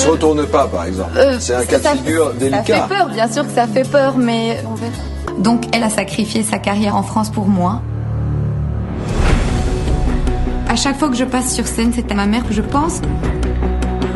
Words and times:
se 0.00 0.08
retourne 0.08 0.46
pas, 0.46 0.66
par 0.66 0.84
exemple. 0.84 1.10
Euh, 1.16 1.36
C'est 1.38 1.54
un 1.54 1.64
cas 1.64 1.78
de 1.78 1.82
ça- 1.82 1.90
figure 1.94 2.28
Ça 2.28 2.32
délicat. 2.38 2.62
fait 2.88 2.94
peur, 2.94 3.08
bien 3.08 3.28
sûr 3.30 3.46
que 3.46 3.52
ça 3.52 3.66
fait 3.66 3.88
peur, 3.88 4.16
mais 4.16 4.62
on 4.70 4.74
verra. 4.74 4.92
Donc, 5.38 5.64
elle 5.74 5.82
a 5.82 5.90
sacrifié 5.90 6.42
sa 6.42 6.58
carrière 6.58 6.96
en 6.96 7.02
France 7.02 7.30
pour 7.30 7.46
moi. 7.46 7.80
À 10.68 10.76
chaque 10.76 10.98
fois 10.98 11.08
que 11.08 11.16
je 11.16 11.24
passe 11.24 11.52
sur 11.54 11.66
scène, 11.66 11.92
c'est 11.94 12.10
à 12.12 12.14
ma 12.14 12.26
mère 12.26 12.46
que 12.46 12.52
je 12.54 12.62
pense. 12.62 13.00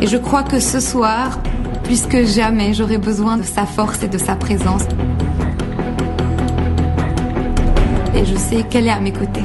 Et 0.01 0.07
je 0.07 0.17
crois 0.17 0.43
que 0.43 0.59
ce 0.59 0.79
soir, 0.79 1.39
plus 1.83 2.05
que 2.05 2.25
jamais, 2.25 2.73
j'aurai 2.73 2.97
besoin 2.97 3.37
de 3.37 3.43
sa 3.43 3.65
force 3.65 4.03
et 4.03 4.07
de 4.07 4.17
sa 4.17 4.35
présence. 4.35 4.83
Et 8.15 8.25
je 8.25 8.35
sais 8.35 8.63
qu'elle 8.69 8.87
est 8.87 8.91
à 8.91 8.99
mes 8.99 9.11
côtés. 9.11 9.43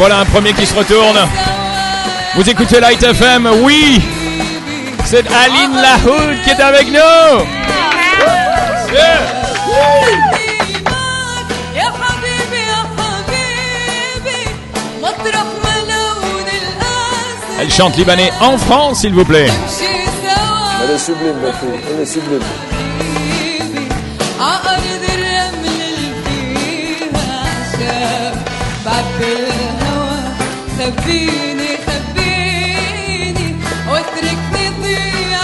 voilà 0.00 0.20
un 0.20 0.24
premier 0.24 0.54
qui 0.54 0.64
se 0.64 0.74
retourne. 0.74 1.18
Vous 2.34 2.48
écoutez 2.48 2.80
Light 2.80 3.02
FM, 3.02 3.46
oui 3.62 4.00
C'est 5.04 5.26
Aline 5.30 5.76
Lahoud 5.76 6.42
qui 6.42 6.48
est 6.48 6.58
avec 6.58 6.86
nous. 6.90 7.44
Elle 17.60 17.70
chante 17.70 17.94
libanais 17.98 18.32
en 18.40 18.56
France, 18.56 19.00
s'il 19.00 19.12
vous 19.12 19.26
plaît. 19.26 19.50
Elle 20.82 20.90
est 20.92 20.98
sublime, 20.98 21.34
ma 21.42 21.52
fille. 21.52 21.78
Elle 21.90 22.00
est 22.00 22.06
sublime. 22.06 22.40
خبيني 30.79 31.69
خبيني 31.87 33.55
واتركني 33.89 34.65
ضيع 34.81 35.41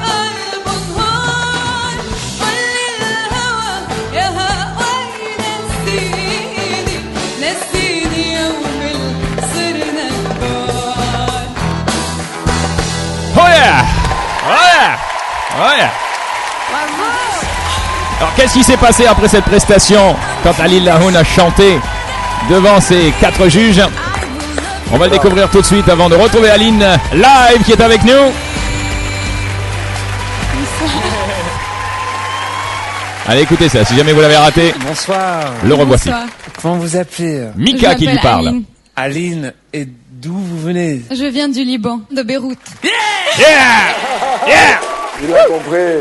بقلب 0.00 0.66
نهار 0.96 1.96
قولي 2.40 2.86
الهوى 2.98 3.74
يا 4.14 4.28
هواي 4.28 5.06
نسيني 5.42 6.98
نسيني 7.40 8.34
يوم 8.34 8.62
اللي 8.80 8.94
صرنا 9.54 10.08
كبار 10.40 11.46
Oh 13.36 13.48
yeah 13.58 13.80
Oh 14.52 14.64
yeah 14.74 14.92
Oh 15.64 15.72
yeah 15.80 15.92
Alors 18.20 18.34
qu'est-ce 18.36 18.54
qui 18.54 18.62
s'est 18.62 18.76
passé 18.76 19.06
après 19.06 19.28
cette 19.28 19.44
prestation 19.44 20.14
quand 20.44 20.58
Aline 20.60 20.84
Lahoud 20.84 21.16
a 21.16 21.24
chanté 21.24 21.80
devant 22.50 22.80
ces 22.80 23.12
quatre 23.20 23.48
juges 23.48 23.82
On 24.91 24.97
va 24.97 25.05
le 25.05 25.11
découvrir 25.11 25.49
tout 25.49 25.61
de 25.61 25.65
suite 25.65 25.87
avant 25.89 26.09
de 26.09 26.15
retrouver 26.15 26.49
Aline 26.49 26.79
live 27.13 27.63
qui 27.65 27.71
est 27.73 27.81
avec 27.81 28.03
nous. 28.03 28.13
Allez 33.27 33.41
écoutez 33.41 33.67
ça, 33.67 33.83
si 33.83 33.95
jamais 33.97 34.13
vous 34.13 34.21
l'avez 34.21 34.37
raté, 34.37 34.73
Bonsoir. 34.87 35.51
le 35.65 35.73
revoici. 35.73 36.09
Comment 36.61 36.77
vous 36.77 36.95
appelez 36.95 37.47
Mika 37.57 37.95
qui 37.95 38.07
lui 38.07 38.17
parle. 38.19 38.47
Aline. 38.47 38.63
Aline, 38.95 39.51
et 39.73 39.85
d'où 40.11 40.33
vous 40.33 40.59
venez? 40.59 41.01
Je 41.11 41.25
viens 41.25 41.49
du 41.49 41.63
Liban, 41.65 41.99
de 42.09 42.23
Beyrouth. 42.23 42.57
Yeah 42.83 42.91
Yeah 44.47 44.79
Il 45.21 45.35
a 45.35 45.43
compris. 45.45 45.97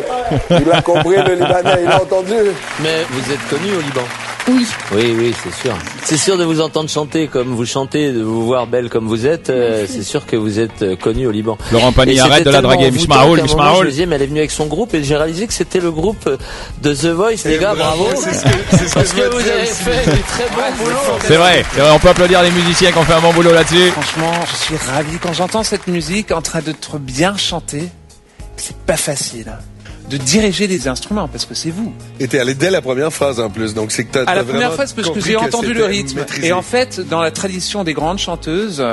Il 0.50 0.70
a 0.72 0.82
compris, 0.82 1.16
le 1.26 1.34
Libanais. 1.34 1.80
Il 1.84 1.90
a 1.90 2.00
entendu. 2.02 2.34
Mais 2.80 3.04
vous 3.10 3.32
êtes 3.32 3.48
connu 3.48 3.72
au 3.76 3.80
Liban 3.80 4.04
Oui. 4.48 4.64
Oui, 4.92 5.14
oui, 5.18 5.34
c'est 5.42 5.52
sûr. 5.62 5.76
C'est 6.04 6.16
sûr 6.16 6.38
de 6.38 6.44
vous 6.44 6.60
entendre 6.60 6.88
chanter 6.88 7.26
comme 7.26 7.48
vous 7.54 7.66
chantez, 7.66 8.12
de 8.12 8.22
vous 8.22 8.46
voir 8.46 8.66
belle 8.66 8.88
comme 8.88 9.06
vous 9.08 9.26
êtes. 9.26 9.50
euh, 9.50 9.86
c'est 9.88 10.04
sûr 10.04 10.24
que 10.24 10.36
vous 10.36 10.60
êtes 10.60 10.82
euh, 10.82 10.94
connu 10.96 11.26
au 11.26 11.30
Liban. 11.32 11.58
Laurent 11.72 11.90
Pagny, 11.92 12.18
arrête 12.20 12.44
de 12.44 12.50
la 12.50 12.62
draguer. 12.62 12.90
Mishmaoul, 12.92 13.42
Mishmaoul. 13.42 13.78
Je 13.80 13.84
me 13.86 13.90
disais, 13.90 14.06
mais 14.06 14.16
elle 14.16 14.22
est 14.22 14.26
venue 14.26 14.38
avec 14.38 14.52
son 14.52 14.66
groupe 14.66 14.94
et 14.94 15.02
j'ai 15.02 15.16
réalisé 15.16 15.46
que 15.48 15.52
c'était 15.52 15.80
le 15.80 15.90
groupe 15.90 16.28
de 16.82 16.94
The 16.94 17.06
Voice, 17.06 17.44
les 17.44 17.58
gars, 17.58 17.74
bravo. 17.74 18.06
c'est 18.16 18.32
ce 18.34 18.44
que- 18.44 18.88
ce 18.88 18.94
Parce 18.94 19.12
vous 19.14 19.20
avez 19.20 19.62
aussi. 19.62 19.72
fait 19.82 20.10
du 20.10 20.22
très 20.22 20.44
bon 20.54 20.84
boulot. 20.84 20.96
C'est 21.26 21.36
vrai, 21.36 21.64
vrai, 21.76 21.90
on 21.92 21.98
peut 21.98 22.08
applaudir 22.10 22.42
les 22.42 22.50
musiciens 22.52 22.92
qui 22.92 22.98
ont 22.98 23.04
fait 23.04 23.14
un 23.14 23.20
bon 23.20 23.32
boulot 23.32 23.52
là-dessus. 23.52 23.90
Franchement, 23.90 24.32
je 24.48 24.56
suis 24.64 24.76
ravi 24.76 25.18
quand 25.20 25.32
j'entends 25.32 25.64
cette 25.64 25.88
musique 25.88 26.30
en 26.30 26.40
train 26.42 26.60
d'être 26.60 26.98
bien 26.98 27.36
chantée. 27.36 27.88
C'est 28.56 28.76
pas 28.76 28.96
facile 28.96 29.46
hein, 29.52 29.58
de 30.10 30.16
diriger 30.16 30.66
les 30.66 30.88
instruments 30.88 31.28
parce 31.28 31.44
que 31.44 31.54
c'est 31.54 31.70
vous. 31.70 31.92
Et 32.20 32.28
t'es 32.28 32.38
allé 32.38 32.54
dès 32.54 32.70
la 32.70 32.80
première 32.80 33.12
phrase 33.12 33.40
en 33.40 33.50
plus, 33.50 33.74
donc 33.74 33.90
c'est 33.92 34.04
que 34.04 34.12
t'as 34.12 34.24
À 34.24 34.34
la 34.34 34.44
première 34.44 34.70
c'est 34.72 34.94
parce 34.94 35.10
que 35.10 35.20
j'ai 35.20 35.36
entendu 35.36 35.72
le 35.74 35.84
rythme. 35.84 36.20
maîtrisé. 36.20 36.48
Et 36.48 36.52
en 36.52 36.62
fait, 36.62 37.00
dans 37.00 37.20
la 37.20 37.30
tradition 37.30 37.84
des 37.84 37.94
grandes 37.94 38.18
chanteuses 38.18 38.84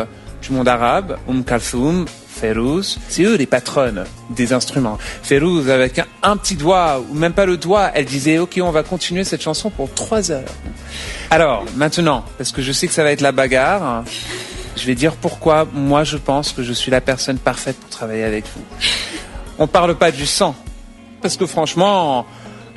du 0.41 0.52
monde 0.52 0.68
arabe, 0.68 1.18
Umm 1.29 1.44
Kalthoum, 1.44 2.06
Férouz, 2.28 3.00
c'est 3.09 3.23
eux 3.23 3.35
les 3.35 3.46
patronnes 3.46 4.06
des 4.31 4.53
instruments. 4.53 4.97
Férouz, 5.22 5.69
avec 5.69 6.00
un, 6.00 6.06
un 6.23 6.35
petit 6.35 6.56
doigt, 6.56 7.02
ou 7.09 7.13
même 7.13 7.34
pas 7.34 7.46
le 7.46 7.57
doigt, 7.57 7.91
elle 7.94 8.06
disait, 8.06 8.40
OK, 8.40 8.59
on 8.62 8.72
va 8.72 8.84
continuer 8.84 9.23
cette 9.23 9.41
chanson 9.41 9.69
pour 9.69 9.94
trois 9.94 10.31
heures. 10.31 10.50
Alors, 11.29 11.63
maintenant, 11.75 12.25
parce 12.38 12.52
que 12.52 12.62
je 12.62 12.72
sais 12.72 12.88
que 12.88 12.94
ça 12.94 13.03
va 13.03 13.12
être 13.12 13.22
la 13.22 13.31
bagarre, 13.31 14.03
je 14.75 14.85
vais 14.88 14.96
dire 14.96 15.13
pourquoi 15.16 15.68
moi 15.73 16.03
je 16.03 16.18
pense 16.18 16.52
que 16.52 16.63
je 16.63 16.73
suis 16.73 16.91
la 16.91 17.02
personne 17.02 17.38
parfaite 17.38 17.78
pour 17.78 17.90
travailler 17.90 18.23
avec 18.23 18.46
vous. 18.55 18.64
On 19.59 19.67
parle 19.67 19.96
pas 19.96 20.11
du 20.11 20.26
sang. 20.26 20.55
Parce 21.23 21.37
que 21.37 21.47
franchement, 21.47 22.28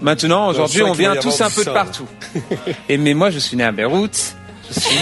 maintenant, 0.00 0.48
aujourd'hui, 0.48 0.82
on 0.82 0.92
vient 0.92 1.16
tous 1.16 1.38
un 1.42 1.50
peu 1.50 1.64
de 1.64 1.70
partout. 1.70 2.06
Et 2.88 2.96
mais 2.96 3.12
moi, 3.12 3.28
je 3.30 3.38
suis 3.40 3.56
né 3.58 3.64
à 3.64 3.72
Beyrouth. 3.72 4.34
Je 4.72 4.80
suis... 4.80 4.96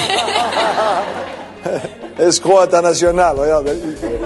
Escroc 2.18 2.60
international, 2.62 3.36
regarde. 3.38 3.70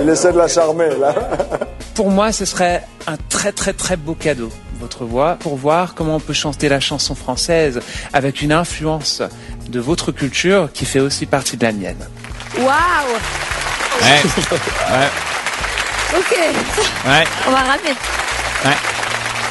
il- 0.00 0.08
essaie 0.08 0.32
de 0.32 0.38
la 0.38 0.48
charmer, 0.48 0.90
là. 1.00 1.14
Pour 1.94 2.10
moi, 2.10 2.32
ce 2.32 2.44
serait 2.44 2.84
un 3.06 3.16
très 3.28 3.50
très 3.52 3.72
très 3.72 3.96
beau 3.96 4.14
cadeau, 4.14 4.50
votre 4.78 5.04
voix, 5.04 5.36
pour 5.40 5.56
voir 5.56 5.94
comment 5.94 6.16
on 6.16 6.20
peut 6.20 6.32
chanter 6.32 6.68
la 6.68 6.78
chanson 6.80 7.14
française 7.16 7.80
avec 8.12 8.40
une 8.42 8.52
influence 8.52 9.22
de 9.68 9.80
votre 9.80 10.12
culture 10.12 10.68
qui 10.72 10.84
fait 10.84 11.00
aussi 11.00 11.26
partie 11.26 11.56
de 11.56 11.64
la 11.64 11.72
mienne. 11.72 12.06
Waouh 12.58 12.68
Ouais, 14.00 14.22
ouais, 14.92 15.08
Ok, 16.18 16.36
ouais, 16.38 17.24
on 17.48 17.50
va 17.50 17.58
ramer. 17.58 17.94
ouais. 18.64 18.76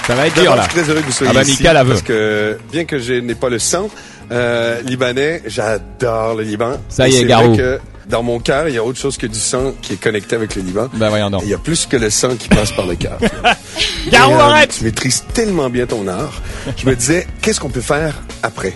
Ça 0.08 0.16
va 0.16 0.28
être 0.28 0.42
dur 0.42 0.56
là. 0.56 0.64
je 0.64 0.72
suis 0.72 0.82
très 0.82 0.90
heureux 0.90 1.02
que 1.02 1.06
vous 1.08 1.12
soyez 1.12 1.32
Ah 1.32 1.34
bah, 1.34 1.42
ici. 1.44 1.62
Veut. 1.62 1.74
Parce 1.74 2.02
que, 2.02 2.58
bien 2.72 2.86
que 2.86 2.98
je 2.98 3.14
n'ai 3.14 3.36
pas 3.36 3.50
le 3.50 3.60
sang 3.60 3.90
euh, 4.32 4.82
libanais, 4.82 5.42
j'adore 5.46 6.36
le 6.36 6.44
Liban. 6.44 6.78
Ça 6.88 7.10
y 7.10 7.18
est, 7.18 7.26
Garou. 7.26 7.50
vrai 7.50 7.58
que 7.58 7.80
dans 8.08 8.24
mon 8.24 8.40
cœur, 8.40 8.70
il 8.70 8.76
y 8.76 8.78
a 8.78 8.84
autre 8.84 8.98
chose 8.98 9.18
que 9.18 9.28
du 9.28 9.38
sang 9.38 9.74
qui 9.82 9.94
est 9.94 10.02
connecté 10.02 10.38
avec 10.38 10.56
le 10.56 10.62
Liban. 10.62 10.88
Bah 10.94 11.10
voyons 11.10 11.30
donc. 11.30 11.42
Il 11.44 11.50
y 11.50 11.54
a 11.54 11.58
plus 11.58 11.86
que 11.86 11.98
le 11.98 12.10
sang 12.10 12.36
qui 12.38 12.48
passe 12.48 12.72
par 12.72 12.86
le 12.86 12.96
cœur. 12.96 13.18
Garou, 14.12 14.34
euh, 14.34 14.40
arrête 14.40 14.74
Tu 14.78 14.86
maîtrises 14.86 15.26
tellement 15.34 15.70
bien 15.70 15.86
ton 15.86 16.08
art. 16.08 16.42
Je 16.78 16.86
me 16.86 16.96
disais, 16.96 17.28
qu'est-ce 17.42 17.60
qu'on 17.60 17.70
peut 17.70 17.82
faire 17.82 18.16
après? 18.44 18.74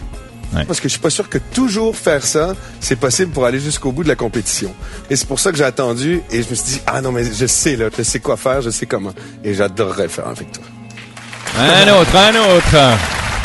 Ouais. 0.54 0.66
Parce 0.66 0.81
que 0.81 0.89
je 0.89 0.94
suis 0.94 1.00
pas 1.01 1.10
sûr 1.10 1.30
que 1.30 1.38
toujours 1.38 1.95
faire 1.95 2.25
ça, 2.25 2.56
c'est 2.81 2.98
possible 2.98 3.31
pour 3.31 3.45
aller 3.45 3.60
jusqu'au 3.62 3.94
bout 3.94 4.04
de 4.04 4.10
la 4.10 4.16
compétition. 4.16 4.74
Et 5.10 5.16
c'est 5.16 5.28
pour 5.28 5.39
ça 5.39 5.51
que 5.51 5.57
j'ai 5.57 5.63
attendu 5.63 6.22
et 6.30 6.44
je 6.44 6.50
me 6.50 6.56
suis 6.56 6.66
dit, 6.66 6.81
ah 6.88 7.00
non, 7.01 7.13
mais 7.13 7.24
je 7.24 7.45
sais, 7.45 7.78
là, 7.78 7.86
je 7.98 8.04
sais 8.04 8.19
quoi 8.19 8.36
faire, 8.36 8.62
je 8.62 8.69
sais 8.69 8.86
comment. 8.86 9.13
Et 9.45 9.54
j'adorerais 9.54 10.10
faire 10.10 10.28
avec 10.28 10.51
toi. 10.51 10.63
Un 11.59 12.00
autre, 12.00 12.15
un 12.15 12.56
autre. 12.56 12.98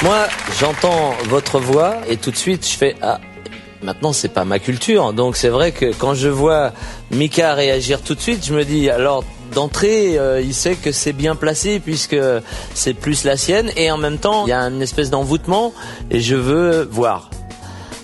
Moi, 0.02 0.26
j'entends 0.60 1.14
votre 1.24 1.58
voix 1.58 1.96
et 2.08 2.16
tout 2.16 2.30
de 2.30 2.36
suite, 2.36 2.66
je 2.66 2.76
fais 2.76 2.94
ah. 3.02 3.18
Maintenant, 3.82 4.12
c'est 4.12 4.28
pas 4.28 4.44
ma 4.44 4.58
culture, 4.58 5.12
donc 5.12 5.36
c'est 5.36 5.48
vrai 5.48 5.70
que 5.70 5.92
quand 5.92 6.14
je 6.14 6.28
vois 6.28 6.72
Mika 7.10 7.54
réagir 7.54 8.00
tout 8.00 8.14
de 8.14 8.20
suite, 8.20 8.44
je 8.46 8.54
me 8.54 8.64
dis 8.64 8.88
alors 8.90 9.22
d'entrée, 9.52 10.18
euh, 10.18 10.40
il 10.40 10.54
sait 10.54 10.76
que 10.76 10.92
c'est 10.92 11.12
bien 11.12 11.36
placé 11.36 11.78
puisque 11.78 12.16
c'est 12.74 12.94
plus 12.94 13.24
la 13.24 13.36
sienne 13.36 13.70
et 13.76 13.90
en 13.90 13.98
même 13.98 14.18
temps, 14.18 14.46
il 14.46 14.50
y 14.50 14.52
a 14.52 14.62
une 14.62 14.82
espèce 14.82 15.10
d'envoûtement 15.10 15.72
et 16.10 16.20
je 16.20 16.36
veux 16.36 16.88
voir. 16.90 17.30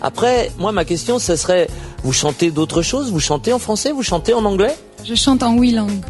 Après, 0.01 0.51
moi, 0.59 0.73
ma 0.73 0.85
question, 0.85 1.19
ce 1.19 1.37
serait 1.37 1.69
vous 2.03 2.13
chantez 2.13 2.51
d'autres 2.51 2.83
choses? 2.83 3.13
Vous 3.13 3.21
chantez 3.21 3.53
en 3.53 3.61
français? 3.61 3.93
Vous 3.93 4.03
chantez 4.03 4.35
en 4.35 4.45
anglais? 4.45 4.75
Je 5.05 5.15
chante 5.15 5.43
en 5.43 5.57
huit 5.57 5.73
langues. 5.73 6.05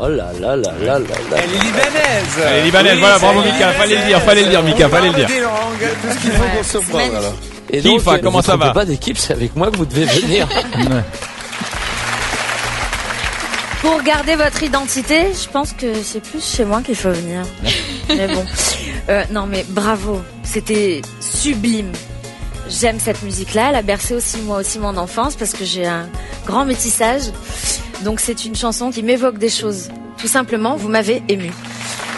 Oh 0.00 0.08
là 0.08 0.30
là 0.40 0.56
là 0.56 0.72
là 0.80 0.98
là 0.98 0.98
là. 0.98 1.36
Elle 1.36 1.50
est 1.50 1.64
libanaise. 1.64 2.38
Elle 2.46 2.54
est 2.54 2.64
libanaise, 2.64 2.92
Oui, 2.94 3.00
voilà, 3.00 3.18
bravo. 3.18 3.40
Mika, 3.42 3.72
fallait 3.72 3.96
le 3.96 4.06
dire, 4.06 4.22
fallait 4.22 4.42
le 4.44 4.48
dire 4.50 4.62
Mika, 4.62 4.88
fallait 4.88 5.08
le 5.08 5.14
dire. 5.14 5.26
Des 5.28 5.40
langues. 5.40 5.88
Tout 6.02 6.08
ce 6.14 6.18
qu'il 6.22 6.32
faut 6.32 6.44
pour 6.56 6.64
surprendre, 6.64 7.16
alors. 7.16 7.34
Et 7.70 7.80
Kifa, 7.82 8.12
euh, 8.12 8.18
comment 8.22 8.38
vous 8.38 8.44
ça 8.44 8.56
va 8.56 8.70
pas 8.72 8.84
d'équipe, 8.86 9.18
c'est 9.18 9.34
avec 9.34 9.54
moi 9.54 9.70
que 9.70 9.76
vous 9.76 9.84
devez 9.86 10.04
venir. 10.20 10.48
Pour 13.82 14.02
garder 14.02 14.34
votre 14.36 14.62
identité, 14.62 15.26
je 15.40 15.48
pense 15.48 15.72
que 15.72 16.02
c'est 16.02 16.20
plus 16.20 16.44
chez 16.44 16.64
moi 16.64 16.82
qu'il 16.82 16.96
faut 16.96 17.10
venir. 17.10 17.42
mais 18.08 18.26
bon. 18.28 18.44
Euh, 19.08 19.22
non, 19.30 19.46
mais 19.46 19.64
bravo. 19.68 20.20
C'était 20.42 21.02
sublime. 21.20 21.92
J'aime 22.68 22.98
cette 22.98 23.22
musique-là. 23.22 23.68
Elle 23.70 23.76
a 23.76 23.82
bercé 23.82 24.14
aussi, 24.14 24.38
moi 24.38 24.58
aussi, 24.58 24.78
mon 24.78 24.96
enfance 24.96 25.36
parce 25.36 25.52
que 25.52 25.64
j'ai 25.64 25.86
un 25.86 26.08
grand 26.46 26.64
métissage. 26.64 27.22
Donc, 28.04 28.20
c'est 28.20 28.44
une 28.44 28.54
chanson 28.54 28.90
qui 28.90 29.02
m'évoque 29.02 29.38
des 29.38 29.48
choses. 29.50 29.88
Tout 30.18 30.28
simplement, 30.28 30.76
vous 30.76 30.88
m'avez 30.88 31.22
ému. 31.28 31.50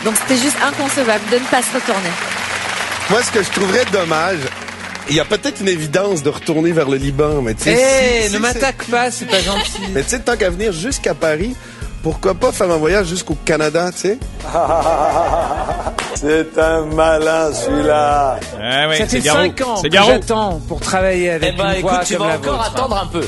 Donc, 0.05 0.15
c'était 0.17 0.41
juste 0.41 0.56
inconcevable 0.62 1.25
de 1.31 1.37
ne 1.37 1.44
pas 1.44 1.62
se 1.62 1.75
retourner. 1.75 2.11
Moi, 3.11 3.23
ce 3.23 3.31
que 3.31 3.43
je 3.43 3.50
trouverais 3.50 3.85
dommage, 3.93 4.38
il 5.09 5.17
y 5.17 5.21
a 5.21 5.25
peut-être 5.25 5.61
une 5.61 5.69
évidence 5.69 6.23
de 6.23 6.29
retourner 6.31 6.73
vers 6.73 6.88
le 6.88 6.97
Liban, 6.97 7.43
mais 7.43 7.55
tu 7.55 7.65
sais. 7.65 7.73
Eh, 7.79 8.23
si- 8.23 8.29
si 8.29 8.35
ne 8.35 8.38
m'attaque 8.38 8.85
pas, 8.85 9.11
c'est 9.11 9.25
pas 9.27 9.41
gentil. 9.41 9.81
Mais 9.93 10.03
tu 10.03 10.11
sais, 10.11 10.21
tant 10.21 10.37
qu'à 10.37 10.50
venir 10.50 10.73
jusqu'à 10.73 11.15
Paris, 11.15 11.56
pourquoi 12.03 12.35
pas 12.35 12.53
faire 12.53 12.71
un 12.71 12.77
voyage 12.77 13.09
jusqu'au 13.09 13.37
Canada, 13.44 13.91
tu 13.93 13.99
sais? 13.99 14.19
C'est 16.15 16.59
un 16.59 16.85
malin 16.87 17.50
celui-là. 17.53 18.38
Ah 18.61 18.88
ouais, 18.88 18.99
Ça 18.99 19.05
c'est 19.09 19.17
fait 19.19 19.21
Garou. 19.25 19.38
5 19.43 19.61
ans 19.62 19.77
C'est 19.81 19.88
que 19.88 19.97
j'attends 19.97 20.61
pour 20.69 20.81
travailler 20.81 21.31
avec 21.31 21.53
Eh 21.55 21.56
ben, 21.56 21.65
une 21.71 21.77
écoute, 21.79 21.91
voix 21.91 22.00
tu 22.05 22.17
comme 22.17 22.27
vas 22.27 22.32
la 22.32 22.38
encore 22.38 22.56
vôtre. 22.56 22.73
attendre 22.77 22.97
un 22.97 23.06
peu. 23.06 23.27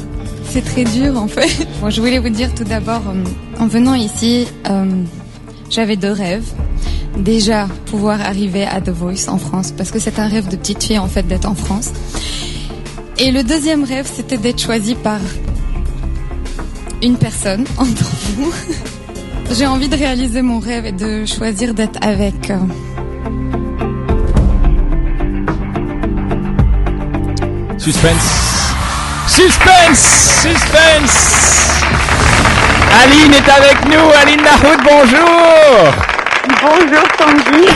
C'est 0.54 0.62
très 0.62 0.84
dur 0.84 1.18
en 1.18 1.26
fait. 1.26 1.66
Je 1.90 2.00
voulais 2.00 2.20
vous 2.20 2.28
dire 2.28 2.54
tout 2.54 2.62
d'abord, 2.62 3.02
euh, 3.08 3.24
en 3.58 3.66
venant 3.66 3.94
ici, 3.94 4.46
euh, 4.70 5.02
j'avais 5.68 5.96
deux 5.96 6.12
rêves. 6.12 6.46
Déjà, 7.18 7.66
pouvoir 7.86 8.20
arriver 8.20 8.64
à 8.64 8.80
The 8.80 8.90
Voice 8.90 9.26
en 9.26 9.38
France, 9.38 9.74
parce 9.76 9.90
que 9.90 9.98
c'est 9.98 10.20
un 10.20 10.28
rêve 10.28 10.46
de 10.46 10.54
petite 10.54 10.84
fille 10.84 11.00
en 11.00 11.08
fait 11.08 11.26
d'être 11.26 11.48
en 11.48 11.56
France. 11.56 11.90
Et 13.18 13.32
le 13.32 13.42
deuxième 13.42 13.82
rêve, 13.82 14.08
c'était 14.08 14.36
d'être 14.36 14.60
choisie 14.60 14.94
par 14.94 15.18
une 17.02 17.16
personne 17.16 17.64
entre 17.76 18.04
vous. 18.36 18.52
J'ai 19.58 19.66
envie 19.66 19.88
de 19.88 19.96
réaliser 19.96 20.40
mon 20.42 20.60
rêve 20.60 20.86
et 20.86 20.92
de 20.92 21.24
choisir 21.26 21.74
d'être 21.74 21.98
avec. 22.00 22.52
euh, 22.52 22.58
Suspense. 27.76 28.43
Suspense 29.36 30.42
Suspense. 30.42 31.82
Aline 33.02 33.32
est 33.34 33.50
avec 33.50 33.84
nous, 33.86 34.12
Aline 34.22 34.40
Lahoud, 34.42 34.78
bonjour. 34.84 35.92
Bonjour 36.62 37.02
Tanguy. 37.18 37.66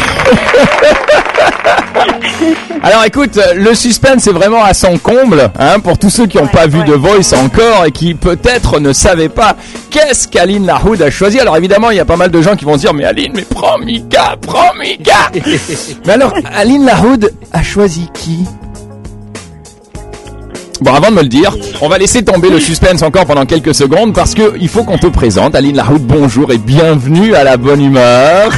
Alors 2.85 3.03
écoute, 3.05 3.41
le 3.57 3.75
suspense 3.75 4.29
est 4.29 4.33
vraiment 4.33 4.63
à 4.63 4.73
son 4.73 4.99
comble, 4.99 5.51
hein, 5.59 5.81
pour 5.81 5.99
tous 5.99 6.11
ceux 6.11 6.27
qui 6.29 6.37
n'ont 6.37 6.45
Ouais, 6.45 6.51
pas 6.51 6.69
vu 6.69 6.85
de 6.85 6.95
Voice 6.95 7.35
encore 7.35 7.87
et 7.87 7.91
qui 7.91 8.15
peut-être 8.15 8.79
ne 8.79 8.93
savaient 8.93 9.29
pas 9.29 9.57
qu'est-ce 9.91 10.29
qu'Aline 10.29 10.65
Lahoud 10.65 11.03
a 11.03 11.11
choisi. 11.11 11.41
Alors 11.41 11.57
évidemment, 11.57 11.91
il 11.91 11.97
y 11.97 12.01
a 12.01 12.05
pas 12.05 12.17
mal 12.17 12.31
de 12.31 12.41
gens 12.41 12.55
qui 12.55 12.67
vont 12.67 12.75
se 12.75 12.83
dire, 12.83 12.95
mais 12.95 13.05
Aline, 13.05 13.33
mais 13.35 13.43
prends 13.43 13.79
Mika, 13.79 14.37
prends 14.41 14.75
Mika. 14.79 15.33
Mais 16.07 16.13
alors, 16.13 16.33
Aline 16.55 16.85
Lahoud 16.87 17.33
a 17.53 17.65
choisi 17.65 18.09
qui? 18.15 18.47
Bon, 20.81 20.95
avant 20.95 21.11
de 21.11 21.17
me 21.17 21.23
le 21.23 21.29
dire, 21.29 21.57
on 21.81 21.89
va 21.89 21.99
laisser 21.99 22.23
tomber 22.25 22.51
le 22.51 22.61
suspense 22.61 23.03
encore 23.03 23.27
pendant 23.27 23.47
quelques 23.47 23.75
secondes 23.75 24.15
parce 24.15 24.35
que 24.35 24.57
il 24.61 24.69
faut 24.69 24.85
qu'on 24.85 24.99
te 24.99 25.09
présente. 25.09 25.55
Aline 25.55 25.77
Lahoud, 25.77 26.03
bonjour 26.03 26.53
et 26.53 26.59
bienvenue 26.59 27.35
à 27.35 27.43
la 27.45 27.57
bonne 27.57 27.83
humeur. 27.83 28.53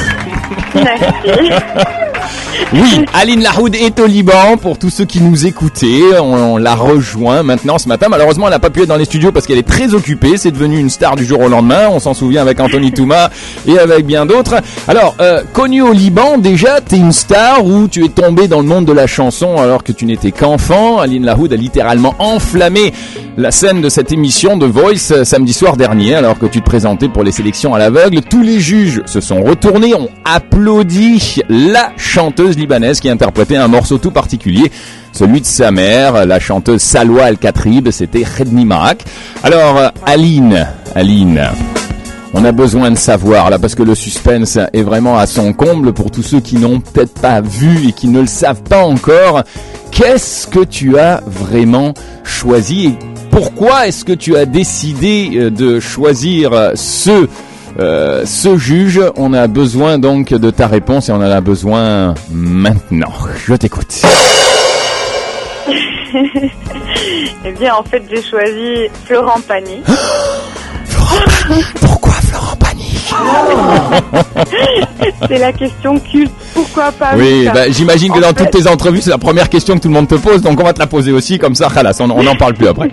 Oui, 2.72 3.04
Aline 3.14 3.42
Lahoud 3.42 3.74
est 3.74 3.98
au 3.98 4.06
Liban 4.06 4.56
pour 4.60 4.78
tous 4.78 4.90
ceux 4.90 5.04
qui 5.04 5.20
nous 5.20 5.46
écoutaient. 5.46 6.18
On, 6.20 6.54
on 6.54 6.56
l'a 6.56 6.74
rejoint 6.74 7.42
maintenant 7.42 7.78
ce 7.78 7.88
matin. 7.88 8.06
Malheureusement, 8.08 8.46
elle 8.46 8.52
n'a 8.52 8.58
pas 8.58 8.70
pu 8.70 8.82
être 8.82 8.88
dans 8.88 8.96
les 8.96 9.04
studios 9.04 9.32
parce 9.32 9.46
qu'elle 9.46 9.58
est 9.58 9.66
très 9.66 9.94
occupée. 9.94 10.36
C'est 10.36 10.50
devenu 10.50 10.78
une 10.78 10.90
star 10.90 11.16
du 11.16 11.24
jour 11.24 11.40
au 11.40 11.48
lendemain. 11.48 11.88
On 11.90 12.00
s'en 12.00 12.14
souvient 12.14 12.42
avec 12.42 12.60
Anthony 12.60 12.92
Touma 12.94 13.30
et 13.66 13.78
avec 13.78 14.06
bien 14.06 14.26
d'autres. 14.26 14.56
Alors, 14.88 15.16
euh, 15.20 15.42
connue 15.52 15.82
au 15.82 15.92
Liban, 15.92 16.38
déjà, 16.38 16.80
t'es 16.80 16.96
une 16.96 17.12
star 17.12 17.64
ou 17.64 17.88
tu 17.88 18.04
es 18.04 18.08
tombé 18.08 18.48
dans 18.48 18.60
le 18.60 18.66
monde 18.66 18.84
de 18.84 18.92
la 18.92 19.06
chanson 19.06 19.56
alors 19.56 19.82
que 19.82 19.92
tu 19.92 20.04
n'étais 20.04 20.30
qu'enfant? 20.30 20.98
Aline 21.00 21.24
Lahoud 21.24 21.52
a 21.52 21.56
littéralement 21.56 22.14
enflammé 22.18 22.92
la 23.36 23.50
scène 23.50 23.80
de 23.80 23.88
cette 23.88 24.12
émission 24.12 24.56
de 24.56 24.66
Voice 24.66 25.12
euh, 25.12 25.24
samedi 25.24 25.52
soir 25.52 25.76
dernier 25.76 26.14
alors 26.14 26.38
que 26.38 26.46
tu 26.46 26.60
te 26.60 26.66
présentais 26.66 27.08
pour 27.08 27.22
les 27.22 27.32
sélections 27.32 27.74
à 27.74 27.78
l'aveugle. 27.78 28.20
Tous 28.22 28.42
les 28.42 28.60
juges 28.60 29.02
se 29.06 29.20
sont 29.20 29.42
retournés, 29.42 29.94
ont 29.94 30.10
applaudi 30.24 31.40
la 31.48 31.90
chanteuse 32.20 32.58
libanaise 32.58 33.00
qui 33.00 33.08
interprétait 33.08 33.56
un 33.56 33.66
morceau 33.66 33.96
tout 33.96 34.10
particulier, 34.10 34.70
celui 35.12 35.40
de 35.40 35.46
sa 35.46 35.70
mère, 35.70 36.26
la 36.26 36.38
chanteuse 36.38 36.82
Salwa 36.82 37.24
Al-Katrib, 37.24 37.90
c'était 37.90 38.24
Redni 38.24 38.66
Marak. 38.66 39.04
Alors, 39.42 39.90
Aline, 40.04 40.68
Aline, 40.94 41.48
on 42.34 42.44
a 42.44 42.52
besoin 42.52 42.90
de 42.90 42.98
savoir 42.98 43.48
là 43.48 43.58
parce 43.58 43.74
que 43.74 43.82
le 43.82 43.94
suspense 43.94 44.58
est 44.74 44.82
vraiment 44.82 45.16
à 45.16 45.26
son 45.26 45.54
comble 45.54 45.94
pour 45.94 46.10
tous 46.10 46.22
ceux 46.22 46.40
qui 46.40 46.56
n'ont 46.56 46.80
peut-être 46.80 47.14
pas 47.22 47.40
vu 47.40 47.88
et 47.88 47.92
qui 47.92 48.08
ne 48.08 48.20
le 48.20 48.26
savent 48.26 48.64
pas 48.64 48.84
encore. 48.84 49.42
Qu'est-ce 49.90 50.46
que 50.46 50.62
tu 50.62 50.98
as 50.98 51.22
vraiment 51.26 51.94
choisi 52.22 52.88
et 52.88 52.98
pourquoi 53.30 53.88
est-ce 53.88 54.04
que 54.04 54.12
tu 54.12 54.36
as 54.36 54.44
décidé 54.44 55.30
euh, 55.36 55.50
de 55.50 55.80
choisir 55.80 56.52
euh, 56.52 56.72
ce 56.74 57.28
euh, 57.78 58.24
ce 58.26 58.58
juge 58.58 59.00
On 59.16 59.32
a 59.32 59.46
besoin 59.46 59.98
donc 59.98 60.28
de 60.30 60.50
ta 60.50 60.66
réponse 60.66 61.08
et 61.08 61.12
on 61.12 61.16
en 61.16 61.20
a 61.22 61.40
besoin 61.40 62.14
maintenant. 62.30 63.12
Je 63.46 63.54
t'écoute. 63.54 64.02
Eh 67.46 67.52
bien, 67.52 67.74
en 67.74 67.82
fait, 67.82 68.02
j'ai 68.10 68.20
choisi 68.22 68.88
Florent 69.06 69.40
Pagny. 69.48 69.80
Pourquoi 71.80 72.12
Florent 72.12 72.56
Pagny? 72.56 73.00
C'est 75.28 75.38
la 75.38 75.52
question 75.52 75.98
culte. 75.98 76.30
Pourquoi 76.54 76.92
pas 76.92 77.12
Oui, 77.16 77.48
bah, 77.52 77.70
j'imagine 77.70 78.12
que 78.12 78.18
En 78.18 78.20
dans 78.20 78.28
fait- 78.28 78.44
toutes 78.50 78.62
tes 78.62 78.68
entrevues, 78.68 79.00
c'est 79.00 79.10
la 79.10 79.18
première 79.18 79.48
question 79.48 79.74
que 79.76 79.80
tout 79.80 79.88
le 79.88 79.94
monde 79.94 80.08
te 80.08 80.14
pose, 80.16 80.42
donc 80.42 80.60
on 80.60 80.64
va 80.64 80.72
te 80.74 80.78
la 80.80 80.86
poser 80.86 81.12
aussi, 81.12 81.38
comme 81.38 81.54
ça, 81.54 81.68
on 82.00 82.22
n'en 82.22 82.36
parle 82.36 82.54
plus 82.54 82.68
après. 82.68 82.90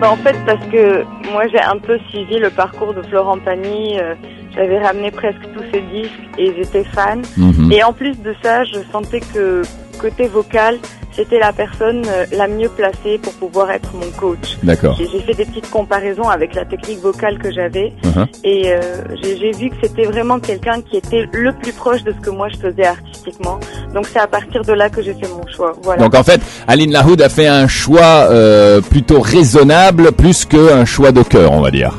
Bah, 0.00 0.10
en 0.10 0.16
fait, 0.16 0.36
parce 0.44 0.64
que 0.66 1.04
moi, 1.32 1.46
j'ai 1.48 1.60
un 1.60 1.78
peu 1.78 1.98
suivi 2.10 2.38
le 2.38 2.50
parcours 2.50 2.94
de 2.94 3.02
Florent 3.02 3.38
Pagny. 3.38 3.98
euh, 4.00 4.14
J'avais 4.54 4.78
ramené 4.78 5.10
presque 5.10 5.40
tous 5.56 5.64
ses 5.72 5.80
disques 5.80 6.12
et 6.38 6.54
j'étais 6.56 6.84
fan. 6.84 7.22
Mhm. 7.36 7.72
Et 7.72 7.82
en 7.82 7.92
plus 7.92 8.20
de 8.22 8.34
ça, 8.42 8.64
je 8.64 8.78
sentais 8.92 9.20
que 9.20 9.62
côté 9.94 10.26
vocal, 10.28 10.78
c'était 11.12 11.38
la 11.38 11.52
personne 11.52 12.02
euh, 12.08 12.26
la 12.32 12.48
mieux 12.48 12.68
placée 12.68 13.18
pour 13.22 13.32
pouvoir 13.34 13.70
être 13.70 13.90
mon 13.94 14.10
coach. 14.18 14.56
D'accord. 14.64 14.96
J'ai 14.98 15.20
fait 15.20 15.34
des 15.34 15.44
petites 15.44 15.70
comparaisons 15.70 16.28
avec 16.28 16.54
la 16.54 16.64
technique 16.64 17.00
vocale 17.00 17.38
que 17.38 17.52
j'avais 17.52 17.92
Mhm. 18.04 18.26
et 18.42 18.72
euh, 18.72 18.80
j'ai 19.22 19.38
j'ai 19.38 19.52
vu 19.52 19.70
que 19.70 19.76
c'était 19.82 20.04
vraiment 20.04 20.38
quelqu'un 20.40 20.80
qui 20.82 20.96
était 20.96 21.24
le 21.32 21.52
plus 21.52 21.72
proche 21.72 22.02
de 22.02 22.12
ce 22.12 22.18
que 22.24 22.30
moi 22.30 22.48
je 22.48 22.56
faisais 22.56 22.86
artistiquement. 22.86 23.60
Donc 23.94 24.06
c'est 24.12 24.18
à 24.18 24.26
partir 24.26 24.62
de 24.62 24.72
là 24.72 24.88
que 24.90 25.02
j'ai 25.02 25.14
fait 25.14 25.28
mon 25.28 25.46
choix. 25.54 25.72
Voilà. 25.82 26.02
Donc 26.02 26.14
en 26.16 26.22
fait, 26.24 26.40
Aline 26.66 26.90
Lahoud 26.92 27.22
a 27.22 27.28
fait 27.28 27.46
un 27.46 27.68
choix 27.68 28.26
euh, 28.30 28.80
plutôt 28.80 29.20
raisonnable, 29.20 30.10
plus 30.12 30.44
qu'un 30.44 30.84
choix 30.84 31.12
de 31.12 31.22
cœur, 31.22 31.52
on 31.52 31.60
va 31.60 31.70
dire. 31.70 31.94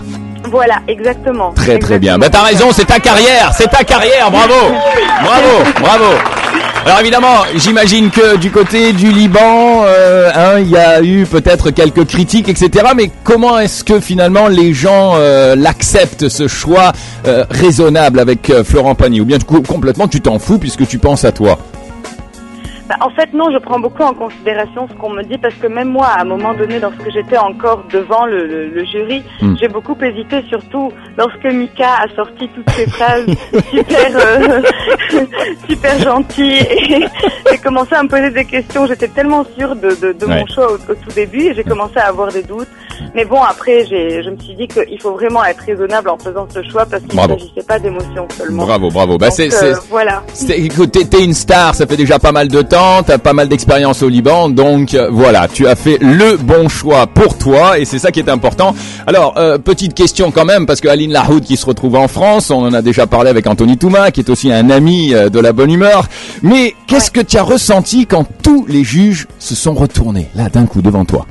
Voilà, 0.50 0.75
exactement. 0.88 1.52
Très 1.54 1.80
très 1.80 2.00
bien. 2.00 2.18
Bah 2.18 2.30
t'as 2.30 2.44
raison, 2.44 2.68
c'est 2.72 2.86
ta 2.86 3.00
carrière, 3.00 3.52
c'est 3.56 3.70
ta 3.70 3.84
carrière, 3.84 4.32
bravo, 4.32 4.54
bravo, 5.24 5.64
bravo. 5.82 6.06
Alors 6.86 7.00
évidemment, 7.00 7.38
j'imagine 7.56 8.12
que 8.12 8.38
du 8.38 8.52
côté 8.52 8.94
du 8.94 9.12
Liban, 9.12 9.82
euh, 9.86 10.30
hein, 10.36 10.60
il 10.60 10.70
y 10.70 10.78
a 10.78 11.02
eu 11.02 11.25
peut-être 11.25 11.72
quelques 11.72 12.06
critiques, 12.06 12.48
etc. 12.48 12.86
Mais 12.96 13.10
comment 13.24 13.58
est-ce 13.58 13.84
que 13.84 14.00
finalement 14.00 14.48
les 14.48 14.72
gens 14.72 15.14
euh, 15.16 15.56
l'acceptent 15.56 16.30
ce 16.30 16.48
choix 16.48 16.92
euh, 17.25 17.44
raisonnable 17.50 18.20
avec 18.20 18.54
Florent 18.64 18.94
Pagny? 18.94 19.20
Ou 19.20 19.25
bien 19.25 19.40
du 19.40 19.46
coup, 19.46 19.62
complètement 19.62 20.08
tu 20.08 20.22
t'en 20.22 20.38
fous 20.38 20.60
puisque 20.60 20.88
tu 20.88 21.00
penses 21.00 21.25
à 21.25 21.32
toi? 21.32 21.58
Bah, 22.88 22.96
en 23.01 23.10
fait, 23.10 23.34
non, 23.34 23.50
je 23.51 23.58
prends 23.58 23.80
beaucoup 23.80 24.04
en 24.04 24.13
considération 24.13 24.88
ce 24.88 24.94
qu'on 24.94 25.10
me 25.10 25.24
dit 25.24 25.38
parce 25.39 25.56
que 25.56 25.65
même 25.68 25.89
moi, 25.89 26.06
à 26.08 26.22
un 26.22 26.25
moment 26.25 26.54
donné, 26.54 26.80
lorsque 26.80 27.10
j'étais 27.12 27.38
encore 27.38 27.84
devant 27.92 28.25
le, 28.27 28.46
le- 28.46 28.68
le 28.70 28.86
jury, 28.86 29.24
Hmm. 29.42 29.56
j'ai 29.60 29.68
beaucoup 29.68 29.96
hésité, 30.01 30.44
surtout 30.50 30.92
lorsque 31.18 31.44
Mika 31.46 31.88
a 32.04 32.15
sorti 32.15 32.48
toutes 32.54 32.70
ces 32.72 32.88
phrases 32.88 33.25
super, 33.72 34.08
euh, 34.15 34.62
super 35.70 36.00
gentilles 36.00 36.60
et 36.60 37.06
j'ai 37.51 37.58
commencé 37.58 37.94
à 37.96 38.04
me 38.04 38.08
poser 38.08 38.30
des 38.32 38.46
questions. 38.46 38.86
J'étais 38.86 39.08
tellement 39.08 39.44
sûre 39.58 39.75
de, 39.75 39.89
de, 40.01 40.12
de 40.13 40.25
Ouais. 40.25 40.39
mon 40.39 40.46
choix 40.48 40.72
au, 40.72 40.75
au 40.75 40.96
tout 40.96 41.12
début 41.15 41.42
et 41.44 41.54
j'ai 41.54 41.63
commencé 41.63 41.98
à 41.98 42.08
avoir 42.08 42.32
des 42.32 42.44
doutes. 42.44 42.68
Mais 43.13 43.25
bon, 43.25 43.42
après, 43.42 43.86
je 43.86 44.30
me 44.30 44.38
suis 44.38 44.56
dit 44.56 44.68
qu'il 44.68 45.00
faut 45.01 45.12
vraiment 45.12 45.44
être 45.46 45.60
raisonnable 45.65 46.10
en 46.10 46.18
faisant 46.18 46.48
ce 46.50 46.62
choix 46.63 46.86
parce 46.86 47.04
qu'il 47.04 47.20
ne 47.20 47.27
s'agissait 47.27 47.63
pas 47.68 47.77
d'émotion 47.80 48.27
seulement. 48.38 48.65
Bravo, 48.65 48.89
bravo. 48.89 49.18
Bah 49.18 49.32
c'est, 49.32 49.54
euh, 49.63 49.75
voilà. 49.89 50.24
écoute, 50.50 50.92
t'es 50.92 51.24
une 51.24 51.34
star, 51.34 51.75
ça 51.75 51.86
fait 51.86 51.98
déjà 51.98 52.20
pas 52.20 52.32
mal 52.32 52.48
de 52.48 52.62
temps, 52.62 52.75
t'as 53.05 53.17
pas 53.17 53.34
mal 53.34 53.48
d'expérience 53.48 54.03
au 54.03 54.10
Liban, 54.10 54.50
donc 54.50 54.96
euh, 54.96 55.08
voilà, 55.10 55.48
tu 55.48 55.65
as 55.67 55.75
fait 55.75 55.98
le 56.01 56.36
bon 56.36 56.67
choix 56.67 57.08
pour 57.08 57.38
toi 57.38 57.79
et 57.79 57.86
c'est 57.86 58.00
ça 58.00 58.12
qui 58.12 58.20
est 58.20 58.29
important. 58.29 58.75
Alors, 59.08 59.36
euh, 59.38 59.58
petite 59.58 59.94
question 59.94 60.32
quand 60.32 60.44
même, 60.44 60.65
parce 60.65 60.82
que 60.82 60.89
Aline 60.89 61.12
Lahoud 61.12 61.44
qui 61.44 61.55
se 61.55 61.65
retrouve 61.65 61.96
en 61.96 62.08
France, 62.08 62.51
on 62.51 62.65
en 62.65 62.74
a 62.74 62.82
déjà 62.82 63.08
parlé 63.08 63.29
avec 63.29 63.48
Anthony 63.48 63.77
Touma, 63.77 64.12
qui 64.12 64.20
est 64.20 64.29
aussi 64.29 64.51
un 64.51 64.70
ami 64.70 65.13
euh, 65.13 65.29
de 65.29 65.39
la 65.39 65.53
bonne 65.53 65.72
humeur, 65.72 66.08
mais 66.41 66.75
qu'est-ce 66.88 67.12
que 67.12 67.22
tu 67.22 67.38
as 67.38 67.44
ressenti 67.44 68.08
quand 68.08 68.25
tous 68.44 68.65
les 68.67 68.84
juges 68.84 69.27
se 69.39 69.55
sont 69.55 69.74
retournés, 69.74 70.27
là, 70.36 70.50
d'un 70.50 70.65
coup, 70.65 70.82
devant 70.82 71.05
toi? 71.05 71.25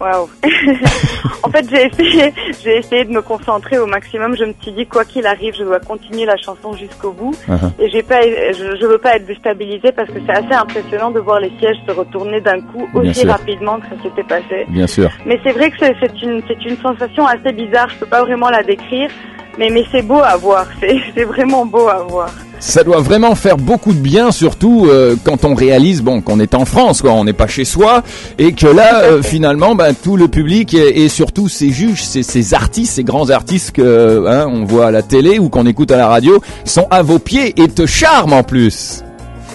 Waouh. 0.00 0.28
en 1.42 1.50
fait, 1.50 1.66
j'ai 1.70 1.86
essayé, 1.86 2.32
j'ai 2.62 2.78
essayé 2.78 3.04
de 3.04 3.10
me 3.10 3.20
concentrer 3.20 3.78
au 3.78 3.86
maximum. 3.86 4.36
Je 4.36 4.44
me 4.44 4.52
suis 4.60 4.72
dit, 4.72 4.86
quoi 4.86 5.04
qu'il 5.04 5.26
arrive, 5.26 5.54
je 5.58 5.64
dois 5.64 5.80
continuer 5.80 6.24
la 6.24 6.36
chanson 6.36 6.72
jusqu'au 6.74 7.12
bout. 7.12 7.34
Uh-huh. 7.48 7.70
Et 7.80 7.90
j'ai 7.90 8.02
pas, 8.02 8.22
je, 8.22 8.76
je 8.80 8.86
veux 8.86 8.98
pas 8.98 9.16
être 9.16 9.26
déstabilisée 9.26 9.92
parce 9.92 10.08
que 10.08 10.18
c'est 10.24 10.32
assez 10.32 10.54
impressionnant 10.54 11.10
de 11.10 11.20
voir 11.20 11.40
les 11.40 11.52
sièges 11.58 11.76
se 11.86 11.92
retourner 11.92 12.40
d'un 12.40 12.60
coup 12.60 12.88
aussi 12.94 13.26
rapidement 13.26 13.80
que 13.80 13.86
ça 13.86 14.02
s'était 14.02 14.22
passé. 14.22 14.66
Bien 14.68 14.86
sûr. 14.86 15.10
Mais 15.26 15.40
c'est 15.42 15.52
vrai 15.52 15.70
que 15.70 15.76
c'est 15.78 16.22
une, 16.22 16.42
c'est 16.46 16.64
une 16.64 16.76
sensation 16.76 17.26
assez 17.26 17.52
bizarre. 17.52 17.88
Je 17.88 17.98
peux 17.98 18.06
pas 18.06 18.22
vraiment 18.22 18.50
la 18.50 18.62
décrire. 18.62 19.10
Mais, 19.58 19.70
mais 19.70 19.84
c'est 19.90 20.02
beau 20.02 20.20
à 20.20 20.36
voir. 20.36 20.66
C'est 20.80 21.24
vraiment 21.24 21.66
beau 21.66 21.88
à 21.88 22.04
voir. 22.04 22.30
Ça 22.60 22.82
doit 22.82 23.00
vraiment 23.00 23.34
faire 23.34 23.56
beaucoup 23.56 23.92
de 23.92 23.98
bien, 23.98 24.32
surtout 24.32 24.86
euh, 24.88 25.14
quand 25.22 25.44
on 25.44 25.54
réalise 25.54 26.02
bon 26.02 26.20
qu'on 26.20 26.40
est 26.40 26.54
en 26.54 26.64
France, 26.64 27.02
quoi, 27.02 27.12
on 27.12 27.24
n'est 27.24 27.32
pas 27.32 27.46
chez 27.46 27.64
soi, 27.64 28.02
et 28.38 28.52
que 28.52 28.66
là 28.66 29.02
euh, 29.04 29.22
finalement, 29.22 29.74
ben, 29.74 29.94
tout 29.94 30.16
le 30.16 30.28
public 30.28 30.74
et, 30.74 31.04
et 31.04 31.08
surtout 31.08 31.48
ces 31.48 31.70
juges, 31.70 32.02
ces, 32.02 32.22
ces 32.22 32.54
artistes, 32.54 32.94
ces 32.94 33.04
grands 33.04 33.30
artistes 33.30 33.72
que 33.72 34.26
hein, 34.26 34.48
on 34.50 34.64
voit 34.64 34.86
à 34.86 34.90
la 34.90 35.02
télé 35.02 35.38
ou 35.38 35.48
qu'on 35.48 35.66
écoute 35.66 35.92
à 35.92 35.96
la 35.96 36.08
radio, 36.08 36.42
sont 36.64 36.86
à 36.90 37.02
vos 37.02 37.18
pieds 37.18 37.54
et 37.62 37.68
te 37.68 37.86
charment 37.86 38.32
en 38.32 38.42
plus. 38.42 39.02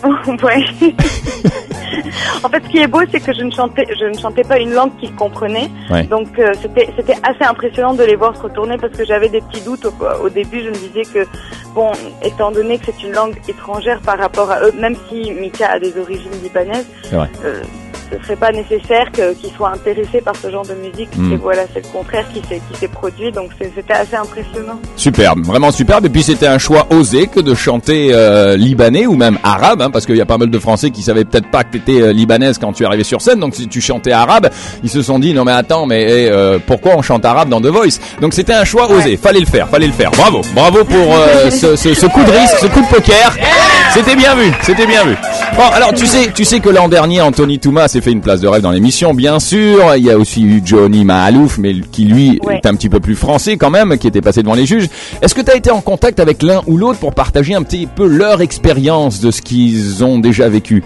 ouais. 0.43 0.65
en 2.43 2.49
fait, 2.49 2.63
ce 2.63 2.69
qui 2.69 2.77
est 2.79 2.87
beau, 2.87 2.99
c'est 3.11 3.19
que 3.19 3.33
je 3.33 3.41
ne 3.41 3.51
chantais, 3.51 3.85
je 3.97 4.05
ne 4.05 4.17
chantais 4.17 4.43
pas 4.43 4.59
une 4.59 4.71
langue 4.73 4.95
qu'ils 4.97 5.13
comprenaient. 5.15 5.69
Ouais. 5.89 6.03
Donc, 6.03 6.27
euh, 6.39 6.53
c'était, 6.61 6.89
c'était 6.97 7.15
assez 7.23 7.43
impressionnant 7.43 7.93
de 7.93 8.03
les 8.03 8.15
voir 8.15 8.35
se 8.35 8.41
retourner 8.41 8.77
parce 8.77 8.93
que 8.93 9.05
j'avais 9.05 9.29
des 9.29 9.41
petits 9.41 9.61
doutes 9.61 9.85
au, 9.85 9.93
au 10.23 10.29
début. 10.29 10.61
Je 10.61 10.69
me 10.69 10.75
disais 10.75 11.03
que, 11.03 11.27
bon, 11.73 11.91
étant 12.21 12.51
donné 12.51 12.77
que 12.77 12.85
c'est 12.85 13.03
une 13.03 13.13
langue 13.13 13.37
étrangère 13.47 14.01
par 14.01 14.17
rapport 14.17 14.51
à 14.51 14.61
eux, 14.61 14.73
même 14.79 14.95
si 15.09 15.31
Mika 15.31 15.71
a 15.71 15.79
des 15.79 15.97
origines 15.97 16.31
libanaises, 16.43 16.87
euh, 17.13 17.61
ce 18.19 18.23
serait 18.23 18.35
pas 18.35 18.51
nécessaire 18.51 19.11
qu'ils 19.11 19.51
soient 19.51 19.71
intéressés 19.71 20.21
par 20.21 20.35
ce 20.35 20.49
genre 20.49 20.65
de 20.65 20.73
musique. 20.75 21.09
Mm. 21.15 21.33
Et 21.33 21.35
voilà, 21.37 21.63
c'est 21.73 21.85
le 21.85 21.91
contraire 21.91 22.25
qui 22.33 22.41
s'est, 22.47 22.87
produit. 22.87 23.31
Donc, 23.31 23.51
c'était 23.59 23.93
assez 23.93 24.15
impressionnant. 24.15 24.79
Superbe, 24.95 25.43
vraiment 25.45 25.71
superbe. 25.71 26.05
Et 26.05 26.09
puis 26.09 26.23
c'était 26.23 26.47
un 26.47 26.57
choix 26.57 26.87
osé 26.91 27.27
que 27.27 27.39
de 27.39 27.55
chanter 27.55 28.09
euh, 28.11 28.55
libanais 28.55 29.07
ou 29.07 29.15
même 29.15 29.37
arabe, 29.43 29.81
hein, 29.81 29.89
parce 29.89 30.05
qu'il 30.05 30.15
y 30.15 30.21
a 30.21 30.25
pas 30.25 30.37
mal 30.37 30.49
de 30.49 30.59
Français 30.59 30.91
qui 30.91 31.01
savaient 31.01 31.25
peut-être 31.25 31.49
pas 31.49 31.63
que 31.63 31.71
tu 31.71 31.77
étais 31.77 32.13
libanaise 32.13 32.57
quand 32.57 32.73
tu 32.73 32.83
es 32.83 32.85
arrivé 32.85 33.03
sur 33.03 33.21
scène. 33.21 33.39
Donc 33.39 33.55
si 33.55 33.67
tu 33.67 33.81
chantais 33.81 34.11
arabe, 34.11 34.49
ils 34.83 34.89
se 34.89 35.01
sont 35.01 35.19
dit 35.19 35.33
non 35.33 35.43
mais 35.43 35.51
attends, 35.51 35.85
mais 35.85 36.03
eh, 36.03 36.29
euh, 36.29 36.59
pourquoi 36.65 36.93
on 36.95 37.01
chante 37.01 37.25
arabe 37.25 37.49
dans 37.49 37.61
The 37.61 37.67
Voice? 37.67 37.99
Donc 38.21 38.33
c'était 38.33 38.53
un 38.53 38.65
choix 38.65 38.89
osé, 38.89 39.17
fallait 39.17 39.39
le 39.39 39.45
faire, 39.45 39.69
fallait 39.69 39.87
le 39.87 39.93
faire. 39.93 40.11
Bravo, 40.11 40.41
bravo 40.53 40.83
pour 40.83 41.15
euh, 41.15 41.49
ce, 41.49 41.75
ce, 41.75 41.93
ce 41.93 42.05
coup 42.05 42.23
de 42.23 42.31
risque, 42.31 42.57
ce 42.59 42.67
coup 42.67 42.81
de 42.81 42.87
poker. 42.87 43.35
C'était 43.93 44.15
bien 44.15 44.33
vu, 44.35 44.51
c'était 44.63 44.87
bien 44.87 45.03
vu. 45.05 45.15
Bon 45.55 45.61
alors 45.71 45.93
tu 45.93 46.07
sais, 46.07 46.31
tu 46.33 46.45
sais 46.45 46.59
que 46.59 46.69
l'an 46.69 46.89
dernier 46.89 47.21
Anthony 47.21 47.59
Touma 47.59 47.87
s'est 47.87 48.01
fait 48.01 48.11
une 48.11 48.21
place 48.21 48.41
de 48.41 48.47
rêve 48.47 48.63
dans 48.63 48.71
l'émission, 48.71 49.13
bien 49.13 49.39
sûr. 49.39 49.95
Il 49.95 50.03
y 50.03 50.09
a 50.09 50.17
aussi 50.17 50.41
eu 50.41 50.61
Johnny 50.65 51.05
Mahalouf, 51.05 51.59
mais 51.59 51.75
qui 51.91 52.05
lui 52.05 52.39
Ouais. 52.43 52.55
est 52.63 52.65
un 52.65 52.73
petit 52.73 52.89
peu 52.89 52.99
plus 52.99 53.15
français 53.15 53.55
quand 53.57 53.69
même, 53.69 53.97
qui 53.99 54.07
était 54.07 54.21
passé 54.21 54.41
devant 54.41 54.55
les 54.55 54.65
juges. 54.65 54.87
Est-ce 55.21 55.35
que 55.35 55.41
tu 55.41 55.51
as 55.51 55.55
été 55.55 55.69
en 55.69 55.81
contact 55.81 56.19
avec 56.19 56.41
l'un 56.41 56.61
ou 56.65 56.77
l'autre 56.77 56.97
pour 56.99 57.13
partager 57.13 57.53
un 57.53 57.61
petit 57.61 57.85
peu 57.85 58.07
leur 58.07 58.41
expérience 58.41 59.19
de 59.19 59.29
ce 59.29 59.41
qu'ils 59.43 60.03
ont 60.03 60.17
déjà 60.17 60.49
vécu? 60.49 60.83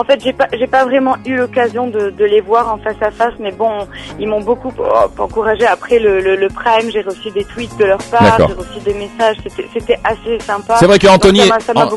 En 0.00 0.04
fait, 0.04 0.18
j'ai 0.24 0.32
pas, 0.32 0.46
j'ai 0.58 0.66
pas 0.66 0.86
vraiment 0.86 1.16
eu 1.26 1.36
l'occasion 1.36 1.86
de, 1.86 2.08
de 2.08 2.24
les 2.24 2.40
voir 2.40 2.72
en 2.72 2.78
face 2.78 2.96
à 3.02 3.10
face, 3.10 3.34
mais 3.38 3.52
bon, 3.52 3.86
ils 4.18 4.26
m'ont 4.26 4.40
beaucoup 4.40 4.72
oh, 4.78 5.22
encouragé. 5.22 5.66
Après 5.66 5.98
le, 5.98 6.20
le, 6.22 6.36
le 6.36 6.48
Prime, 6.48 6.90
j'ai 6.90 7.02
reçu 7.02 7.30
des 7.30 7.44
tweets 7.44 7.76
de 7.76 7.84
leur 7.84 7.98
part, 8.04 8.38
j'ai 8.38 8.54
reçu 8.54 8.80
des 8.82 8.94
messages. 8.94 9.36
C'était, 9.46 9.68
c'était 9.74 9.98
assez 10.02 10.40
sympa. 10.40 10.76
C'est 10.80 10.86
vrai 10.86 10.98
qu'Anthony 10.98 11.42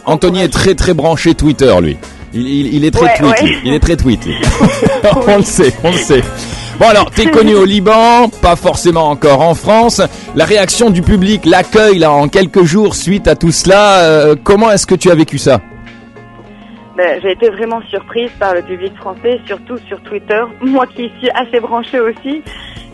Anthony 0.05 0.41
est 0.43 0.51
très 0.51 0.75
très 0.75 0.93
branché 0.93 1.33
Twitter 1.33 1.73
lui. 1.81 1.97
Il, 2.33 2.45
il, 2.45 2.73
il 2.73 2.83
est 2.83 2.91
très 2.91 3.05
Ouais, 3.05 3.15
tweet, 3.17 3.41
ouais. 3.41 3.57
il 3.63 3.73
est 3.73 3.79
très 3.79 3.95
tweet. 3.95 4.27
on 5.27 5.37
le 5.37 5.43
sait, 5.43 5.73
on 5.85 5.91
le 5.91 5.97
sait. 5.97 6.23
Bon 6.79 6.89
alors, 6.89 7.09
t'es 7.09 7.27
connu 7.27 7.55
au 7.55 7.63
Liban, 7.63 8.27
pas 8.41 8.57
forcément 8.57 9.07
encore 9.07 9.39
en 9.39 9.55
France. 9.55 10.01
La 10.35 10.43
réaction 10.43 10.89
du 10.89 11.03
public, 11.03 11.45
l'accueil 11.45 11.99
là 11.99 12.11
en 12.11 12.27
quelques 12.27 12.63
jours 12.63 12.95
suite 12.95 13.29
à 13.29 13.35
tout 13.37 13.51
cela, 13.53 13.99
euh, 13.99 14.35
comment 14.43 14.71
est-ce 14.71 14.87
que 14.87 14.95
tu 14.95 15.09
as 15.09 15.15
vécu 15.15 15.37
ça? 15.37 15.61
Ben, 16.95 17.19
j'ai 17.21 17.31
été 17.31 17.49
vraiment 17.49 17.81
surprise 17.89 18.29
par 18.39 18.53
le 18.53 18.61
public 18.61 18.95
français, 18.97 19.39
surtout 19.45 19.77
sur 19.87 20.01
Twitter. 20.03 20.43
Moi 20.61 20.85
qui 20.87 21.11
suis 21.19 21.29
assez 21.31 21.59
branchée 21.59 21.99
aussi, 21.99 22.43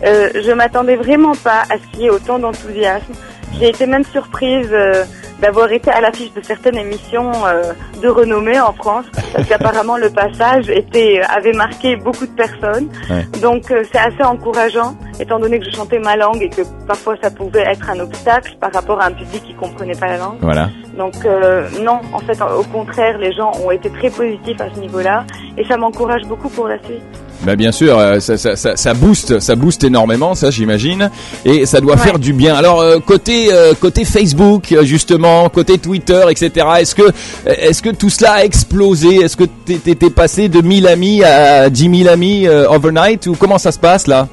euh, 0.04 0.30
je 0.34 0.52
m'attendais 0.52 0.96
vraiment 0.96 1.34
pas 1.34 1.62
à 1.68 1.78
ce 1.78 1.86
qu'il 1.92 2.02
y 2.02 2.06
ait 2.06 2.10
autant 2.10 2.38
d'enthousiasme. 2.38 3.12
J'ai 3.58 3.68
été 3.68 3.86
même 3.86 4.04
surprise 4.04 4.68
euh, 4.72 5.04
d'avoir 5.40 5.72
été 5.72 5.90
à 5.90 6.00
l'affiche 6.00 6.32
de 6.32 6.42
certaines 6.42 6.76
émissions 6.76 7.30
euh, 7.46 7.72
de 8.02 8.08
renommée 8.08 8.60
en 8.60 8.72
France, 8.72 9.06
parce 9.34 9.48
qu'apparemment 9.48 9.96
le 9.96 10.10
passage 10.10 10.68
était 10.70 11.20
avait 11.28 11.52
marqué 11.52 11.96
beaucoup 11.96 12.26
de 12.26 12.32
personnes. 12.32 12.88
Ouais. 13.08 13.24
Donc 13.40 13.70
euh, 13.70 13.82
c'est 13.90 13.98
assez 13.98 14.22
encourageant, 14.22 14.96
étant 15.20 15.38
donné 15.38 15.58
que 15.58 15.66
je 15.66 15.76
chantais 15.76 15.98
ma 15.98 16.16
langue 16.16 16.42
et 16.42 16.48
que 16.48 16.62
parfois 16.86 17.14
ça 17.22 17.30
pouvait 17.30 17.60
être 17.60 17.88
un 17.90 18.00
obstacle 18.00 18.56
par 18.60 18.72
rapport 18.72 19.00
à 19.00 19.06
un 19.06 19.12
public 19.12 19.42
qui 19.46 19.54
comprenait 19.54 19.94
pas 19.94 20.06
la 20.06 20.16
langue. 20.16 20.38
Voilà. 20.40 20.70
Donc 20.96 21.14
euh, 21.24 21.68
non, 21.82 22.00
en 22.12 22.18
fait, 22.20 22.38
au 22.58 22.62
contraire, 22.64 23.18
les 23.18 23.32
gens 23.32 23.52
ont 23.64 23.70
été 23.70 23.90
très 23.90 24.10
positifs 24.10 24.60
à 24.60 24.66
ce 24.74 24.80
niveau-là 24.80 25.24
et 25.58 25.64
ça 25.64 25.76
m'encourage 25.76 26.22
beaucoup 26.26 26.48
pour 26.48 26.66
la 26.68 26.78
suite. 26.84 27.02
Bah 27.42 27.56
bien 27.56 27.72
sûr, 27.72 27.98
euh, 27.98 28.20
ça, 28.20 28.36
ça, 28.36 28.54
ça, 28.54 28.76
ça 28.76 28.92
booste, 28.92 29.40
ça 29.40 29.56
booste 29.56 29.82
énormément, 29.84 30.34
ça 30.34 30.50
j'imagine, 30.50 31.10
et 31.46 31.64
ça 31.64 31.80
doit 31.80 31.94
Ouais. 31.94 31.98
faire 31.98 32.18
du 32.18 32.34
bien. 32.34 32.54
Alors 32.54 32.82
euh, 32.82 32.98
côté 32.98 33.48
euh, 33.50 33.72
côté 33.80 34.04
Facebook 34.04 34.74
justement, 34.82 35.48
côté 35.48 35.78
Twitter, 35.78 36.20
etc. 36.28 36.66
Est-ce 36.80 36.94
que 36.94 37.10
est-ce 37.46 37.80
que 37.82 37.90
tout 37.90 38.10
cela 38.10 38.32
a 38.34 38.44
explosé? 38.44 39.16
Est-ce 39.22 39.38
que 39.38 39.44
t'es 39.44 40.10
passé 40.10 40.50
de 40.50 40.60
1000 40.60 40.86
amis 40.86 41.24
à 41.24 41.70
10 41.70 41.98
000 42.02 42.10
amis 42.12 42.46
euh, 42.46 42.68
overnight 42.68 43.26
ou 43.26 43.34
comment 43.36 43.56
ça 43.56 43.72
se 43.72 43.78
passe 43.78 44.06
là? 44.06 44.28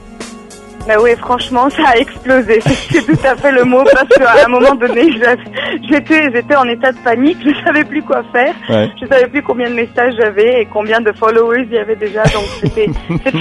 Mais 0.87 0.95
oui, 0.97 1.11
franchement, 1.19 1.69
ça 1.69 1.83
a 1.93 1.97
explosé. 1.97 2.59
C'est 2.91 3.05
tout 3.05 3.17
à 3.25 3.35
fait 3.35 3.51
le 3.51 3.63
mot 3.65 3.83
parce 3.91 4.07
qu'à 4.09 4.45
un 4.45 4.47
moment 4.47 4.75
donné, 4.75 5.09
j'étais 5.89 6.31
j'étais 6.33 6.55
en 6.55 6.63
état 6.67 6.91
de 6.91 6.97
panique, 6.99 7.37
je 7.45 7.51
savais 7.65 7.83
plus 7.83 8.01
quoi 8.03 8.21
faire. 8.31 8.53
Ouais. 8.69 8.89
Je 9.01 9.05
savais 9.07 9.27
plus 9.27 9.43
combien 9.43 9.69
de 9.69 9.75
messages 9.75 10.13
j'avais 10.19 10.61
et 10.61 10.67
combien 10.71 11.01
de 11.01 11.11
followers 11.11 11.65
il 11.69 11.75
y 11.75 11.77
avait 11.77 11.95
déjà. 11.95 12.23
Donc 12.23 12.43
c'était 12.61 12.89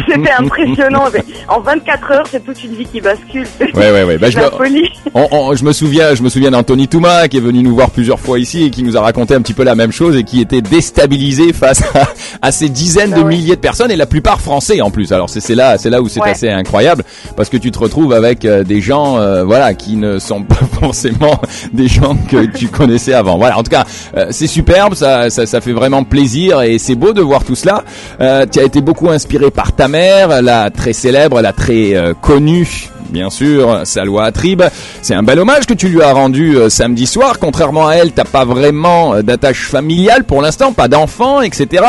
c'était 0.08 0.32
impressionnant. 0.38 1.04
En 1.48 1.60
24 1.60 2.10
heures, 2.12 2.26
c'est 2.28 2.44
toute 2.44 2.62
une 2.64 2.72
vie 2.74 2.86
qui 2.86 3.00
bascule. 3.00 3.46
Ouais 3.74 3.92
ouais 3.92 4.04
ouais. 4.04 4.18
Bah, 4.18 4.28
je, 4.30 4.38
me, 4.38 4.44
folie. 4.50 4.90
on- 5.14 5.28
on- 5.30 5.54
je 5.54 5.64
me 5.64 5.72
souviens, 5.72 6.14
je 6.14 6.22
me 6.22 6.28
souviens 6.28 6.50
d'Anthony 6.50 6.88
Touma 6.88 7.28
qui 7.28 7.36
est 7.36 7.40
venu 7.40 7.62
nous 7.62 7.74
voir 7.74 7.90
plusieurs 7.90 8.18
fois 8.20 8.38
ici 8.38 8.64
et 8.66 8.70
qui 8.70 8.82
nous 8.82 8.96
a 8.96 9.00
raconté 9.00 9.34
un 9.34 9.40
petit 9.42 9.54
peu 9.54 9.62
la 9.62 9.74
même 9.74 9.92
chose 9.92 10.16
et 10.16 10.24
qui 10.24 10.40
était 10.40 10.62
déstabilisé 10.62 11.52
face 11.52 11.82
à, 11.94 12.08
à 12.42 12.50
ces 12.52 12.68
dizaines 12.68 13.12
Ah 13.14 13.18
de 13.18 13.22
ouais. 13.22 13.28
milliers 13.36 13.56
de 13.56 13.60
personnes 13.60 13.90
et 13.90 13.96
la 13.96 14.06
plupart 14.06 14.40
français 14.40 14.80
en 14.80 14.90
plus. 14.90 15.12
Alors 15.12 15.28
c'est 15.30 15.40
c'est 15.40 15.54
là, 15.54 15.78
c'est 15.78 15.90
là 15.90 16.00
où 16.02 16.08
c'est 16.08 16.20
Ouais. 16.20 16.30
assez 16.30 16.48
incroyable 16.48 17.04
parce 17.36 17.48
que 17.48 17.56
tu 17.56 17.70
te 17.70 17.78
retrouves 17.78 18.12
avec 18.12 18.44
euh, 18.44 18.64
des 18.64 18.80
gens, 18.80 19.18
euh, 19.18 19.44
voilà, 19.44 19.74
qui 19.74 19.96
ne 19.96 20.18
sont 20.18 20.42
pas 20.42 20.54
forcément 20.80 21.40
des 21.72 21.88
gens 21.88 22.16
que 22.28 22.46
tu 22.46 22.68
connaissais 22.68 23.12
avant. 23.12 23.36
Voilà. 23.36 23.58
En 23.58 23.62
tout 23.62 23.70
cas, 23.70 23.84
euh, 24.16 24.28
c'est 24.30 24.46
superbe, 24.46 24.94
ça, 24.94 25.30
ça, 25.30 25.46
ça 25.46 25.60
fait 25.60 25.72
vraiment 25.72 26.04
plaisir 26.04 26.62
et 26.62 26.78
c'est 26.78 26.94
beau 26.94 27.12
de 27.12 27.20
voir 27.20 27.44
tout 27.44 27.54
cela. 27.54 27.84
Tu 28.18 28.58
as 28.58 28.62
été 28.62 28.80
beaucoup 28.80 29.10
inspiré 29.10 29.50
par 29.50 29.72
ta 29.72 29.88
mère, 29.88 30.42
la 30.42 30.70
très 30.70 30.92
célèbre, 30.92 31.40
la 31.40 31.52
très 31.52 31.94
connue 32.20 32.90
bien 33.10 33.30
sûr, 33.30 33.80
Salwa 33.84 34.24
Atrib. 34.24 34.62
C'est 35.02 35.14
un 35.14 35.22
bel 35.22 35.38
hommage 35.38 35.66
que 35.66 35.74
tu 35.74 35.88
lui 35.88 36.02
as 36.02 36.12
rendu 36.12 36.56
euh, 36.56 36.68
samedi 36.68 37.06
soir. 37.06 37.38
Contrairement 37.38 37.88
à 37.88 37.94
elle, 37.94 38.12
t'as 38.12 38.24
pas 38.24 38.44
vraiment 38.44 39.22
d'attache 39.22 39.66
familiale 39.68 40.24
pour 40.24 40.42
l'instant, 40.42 40.72
pas 40.72 40.88
d'enfant, 40.88 41.40
etc. 41.42 41.84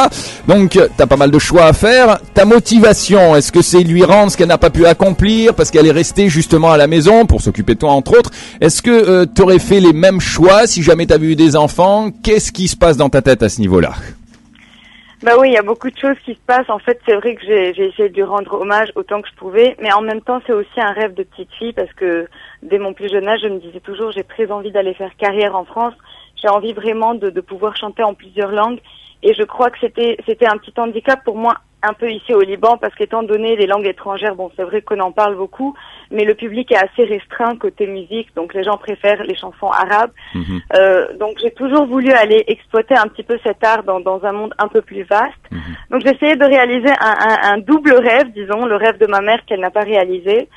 Donc, 0.47 0.75
euh, 0.75 0.87
t'as 0.95 1.05
pas 1.05 1.17
mal 1.17 1.31
de 1.31 1.39
choix 1.39 1.65
à 1.65 1.73
faire. 1.73 2.19
Ta 2.33 2.45
motivation, 2.45 3.35
est-ce 3.35 3.51
que 3.51 3.61
c'est 3.61 3.83
lui 3.83 4.03
rendre 4.03 4.31
ce 4.31 4.37
qu'elle 4.37 4.47
n'a 4.47 4.57
pas 4.57 4.69
pu 4.69 4.85
accomplir 4.85 5.26
parce 5.55 5.71
qu'elle 5.71 5.87
est 5.87 5.91
restée 5.91 6.29
justement 6.29 6.71
à 6.71 6.77
la 6.77 6.87
maison 6.87 7.25
pour 7.25 7.41
s'occuper 7.41 7.73
de 7.73 7.79
toi 7.79 7.91
entre 7.91 8.17
autres 8.17 8.31
Est-ce 8.61 8.81
que 8.81 8.91
euh, 8.91 9.25
t'aurais 9.25 9.59
fait 9.59 9.79
les 9.79 9.93
mêmes 9.93 10.21
choix 10.21 10.67
si 10.67 10.83
jamais 10.83 11.05
t'avais 11.05 11.27
eu 11.27 11.35
des 11.35 11.55
enfants? 11.55 12.11
Qu'est-ce 12.23 12.51
qui 12.51 12.67
se 12.67 12.77
passe 12.77 12.97
dans 12.97 13.09
ta 13.09 13.21
tête 13.21 13.43
à 13.43 13.49
ce 13.49 13.59
niveau-là? 13.59 13.93
Bah 15.23 15.31
oui, 15.39 15.49
il 15.49 15.53
y 15.53 15.57
a 15.57 15.63
beaucoup 15.63 15.89
de 15.89 15.97
choses 15.97 16.15
qui 16.23 16.33
se 16.33 16.39
passent. 16.45 16.69
En 16.69 16.79
fait, 16.79 16.99
c'est 17.05 17.15
vrai 17.15 17.35
que 17.35 17.41
j'ai 17.45 17.71
essayé 17.71 18.09
de 18.09 18.13
lui 18.13 18.23
rendre 18.23 18.53
hommage 18.53 18.89
autant 18.95 19.21
que 19.21 19.27
je 19.27 19.35
pouvais, 19.35 19.75
mais 19.81 19.91
en 19.91 20.01
même 20.01 20.21
temps, 20.21 20.39
c'est 20.45 20.53
aussi 20.53 20.79
un 20.79 20.91
rêve 20.91 21.15
de 21.15 21.23
petite 21.23 21.51
fille 21.57 21.73
parce 21.73 21.91
que 21.93 22.27
dès 22.61 22.77
mon 22.77 22.93
plus 22.93 23.09
jeune 23.09 23.27
âge, 23.27 23.39
je 23.41 23.47
me 23.47 23.59
disais 23.59 23.79
toujours, 23.79 24.11
j'ai 24.11 24.23
très 24.23 24.51
envie 24.51 24.71
d'aller 24.71 24.93
faire 24.93 25.11
carrière 25.17 25.55
en 25.55 25.65
France. 25.65 25.95
J'ai 26.41 26.49
envie 26.49 26.73
vraiment 26.73 27.15
de 27.15 27.41
pouvoir 27.41 27.75
chanter 27.75 28.03
en 28.03 28.13
plusieurs 28.13 28.51
langues, 28.51 28.79
et 29.23 29.33
je 29.33 29.43
crois 29.43 29.69
que 29.69 29.79
c'était 29.79 30.17
c'était 30.25 30.47
un 30.47 30.57
petit 30.57 30.73
handicap 30.77 31.23
pour 31.23 31.37
moi 31.37 31.55
un 31.83 31.93
peu 31.93 32.09
ici 32.11 32.33
au 32.33 32.41
Liban 32.41 32.77
parce 32.77 32.93
qu'étant 32.95 33.23
donné 33.23 33.55
les 33.55 33.67
langues 33.67 33.85
étrangères, 33.85 34.35
bon, 34.35 34.49
c'est 34.55 34.63
vrai 34.63 34.81
qu'on 34.81 34.99
en 34.99 35.11
parle 35.11 35.35
beaucoup, 35.35 35.75
mais 36.11 36.25
le 36.25 36.33
public 36.33 36.71
est 36.71 36.77
assez 36.77 37.05
restreint 37.05 37.55
côté 37.55 37.85
musique, 37.85 38.33
donc 38.35 38.53
les 38.53 38.63
gens 38.63 38.77
préfèrent 38.77 39.23
les 39.23 39.35
chansons 39.35 39.69
arabes. 39.69 40.11
Mhm. 40.33 40.61
Euh, 40.75 41.17
donc 41.17 41.37
j'ai 41.41 41.51
toujours 41.51 41.85
voulu 41.85 42.11
aller 42.11 42.43
exploiter 42.47 42.95
un 42.97 43.07
petit 43.07 43.23
peu 43.23 43.37
cet 43.43 43.63
art 43.63 43.83
dans, 43.83 43.99
dans 43.99 44.23
un 44.25 44.31
monde 44.31 44.53
un 44.57 44.67
peu 44.67 44.81
plus 44.81 45.03
vaste. 45.03 45.33
Donc 45.91 46.01
j'ai 46.03 46.15
essayé 46.15 46.35
de 46.35 46.45
réaliser 46.45 46.91
un, 46.99 47.15
un, 47.29 47.53
un 47.53 47.57
double 47.59 47.93
rêve, 47.93 48.31
disons, 48.33 48.65
le 48.65 48.75
rêve 48.75 48.97
de 48.97 49.07
ma 49.07 49.21
mère 49.21 49.45
qu'elle 49.45 49.59
n'a 49.61 49.71
pas 49.71 49.83
réalisé. 49.83 50.49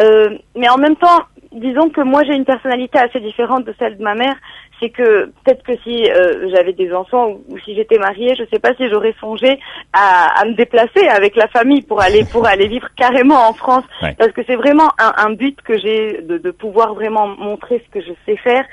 Euh, 0.00 0.38
mais 0.54 0.68
en 0.68 0.78
même 0.78 0.96
temps, 0.96 1.22
disons 1.52 1.88
que 1.90 2.00
moi 2.00 2.22
j'ai 2.24 2.34
une 2.34 2.44
personnalité 2.44 2.98
assez 2.98 3.20
différente 3.20 3.64
de 3.64 3.74
celle 3.78 3.96
de 3.98 4.02
ma 4.02 4.14
mère. 4.14 4.36
C'est 4.80 4.90
que 4.90 5.26
peut-être 5.44 5.64
que 5.64 5.76
si 5.82 6.08
euh, 6.08 6.48
j'avais 6.54 6.72
des 6.72 6.92
enfants 6.92 7.30
ou, 7.30 7.42
ou 7.48 7.58
si 7.64 7.74
j'étais 7.74 7.98
mariée, 7.98 8.34
je 8.38 8.44
sais 8.52 8.60
pas 8.60 8.74
si 8.76 8.88
j'aurais 8.88 9.14
songé 9.20 9.58
à, 9.92 10.40
à 10.40 10.44
me 10.44 10.54
déplacer 10.54 11.08
avec 11.08 11.34
la 11.34 11.48
famille 11.48 11.82
pour 11.82 12.00
aller 12.00 12.24
pour 12.30 12.46
aller 12.46 12.68
vivre 12.68 12.88
carrément 12.96 13.48
en 13.48 13.52
France, 13.54 13.84
Ouais. 14.02 14.14
parce 14.18 14.30
que 14.32 14.42
c'est 14.46 14.54
vraiment 14.54 14.88
un, 15.00 15.12
un 15.26 15.30
but 15.32 15.60
que 15.62 15.76
j'ai 15.78 16.22
de, 16.22 16.38
de 16.38 16.50
pouvoir 16.52 16.94
vraiment 16.94 17.26
montrer 17.26 17.82
ce 17.84 17.90
que 17.98 18.04
je 18.06 18.12
sais 18.24 18.36
faire. 18.36 18.64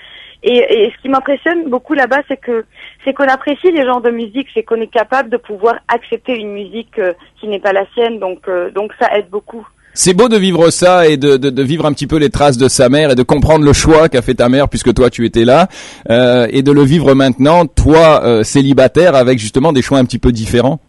Et, 0.44 0.58
et 0.86 0.92
ce 0.96 1.02
qui 1.02 1.10
m'impressionne 1.10 1.70
beaucoup 1.70 1.96
là-bas, 1.96 2.22
c'est 2.28 2.38
que 2.38 2.66
c'est 3.04 3.14
qu'on 3.14 3.24
apprécie 3.28 3.72
les 3.72 3.84
genres 3.84 4.02
de 4.02 4.12
musique, 4.12 4.48
c'est 4.54 4.62
qu'on 4.62 4.80
est 4.80 4.94
capable 4.94 5.30
de 5.32 5.38
pouvoir 5.38 5.76
accepter 5.88 6.38
une 6.38 6.52
musique 6.52 7.00
euh, 7.00 7.14
qui 7.40 7.48
n'est 7.48 7.60
pas 7.60 7.74
la 7.74 7.88
sienne. 7.96 8.20
Donc 8.20 8.48
euh, 8.48 8.70
donc 8.70 8.92
ça 9.00 9.08
aide 9.18 9.30
beaucoup. 9.32 9.66
C'est 9.98 10.14
beau 10.14 10.28
de 10.28 10.36
vivre 10.36 10.72
ça 10.72 11.08
et 11.08 11.16
de, 11.16 11.38
de, 11.38 11.50
de 11.50 11.64
vivre 11.64 11.86
un 11.86 11.94
petit 11.94 12.06
peu 12.06 12.18
les 12.18 12.30
traces 12.30 12.58
de 12.58 12.68
sa 12.68 12.90
mère 12.90 13.12
et 13.12 13.16
de 13.16 13.24
comprendre 13.24 13.64
le 13.64 13.72
choix 13.72 14.10
qu'a 14.10 14.22
fait 14.22 14.36
ta 14.36 14.50
mère 14.50 14.68
puisque 14.68 14.94
toi 14.94 15.10
tu 15.10 15.26
étais 15.26 15.46
là 15.46 15.70
euh, 16.10 16.48
et 16.52 16.64
de 16.64 16.72
le 16.74 16.84
vivre 16.84 17.14
maintenant, 17.14 17.66
toi 17.66 18.22
euh, 18.26 18.44
célibataire 18.44 19.16
avec 19.16 19.40
justement 19.40 19.72
des 19.72 19.82
choix 19.82 19.98
un 19.98 20.04
petit 20.04 20.20
peu 20.20 20.34
différents? 20.34 20.82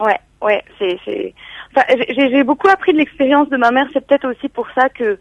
Ouais, 0.00 0.18
ouais, 0.42 0.64
c'est 0.80 0.98
c'est. 1.04 1.32
Enfin, 1.74 1.86
j'ai 2.08 2.30
j'ai 2.30 2.44
beaucoup 2.44 2.68
appris 2.68 2.92
de 2.92 2.98
l'expérience 2.98 3.48
de 3.48 3.56
ma 3.56 3.70
mère. 3.70 3.86
C'est 3.92 4.06
peut-être 4.06 4.28
aussi 4.28 4.48
pour 4.48 4.66
ça 4.74 4.88
que 4.88 5.18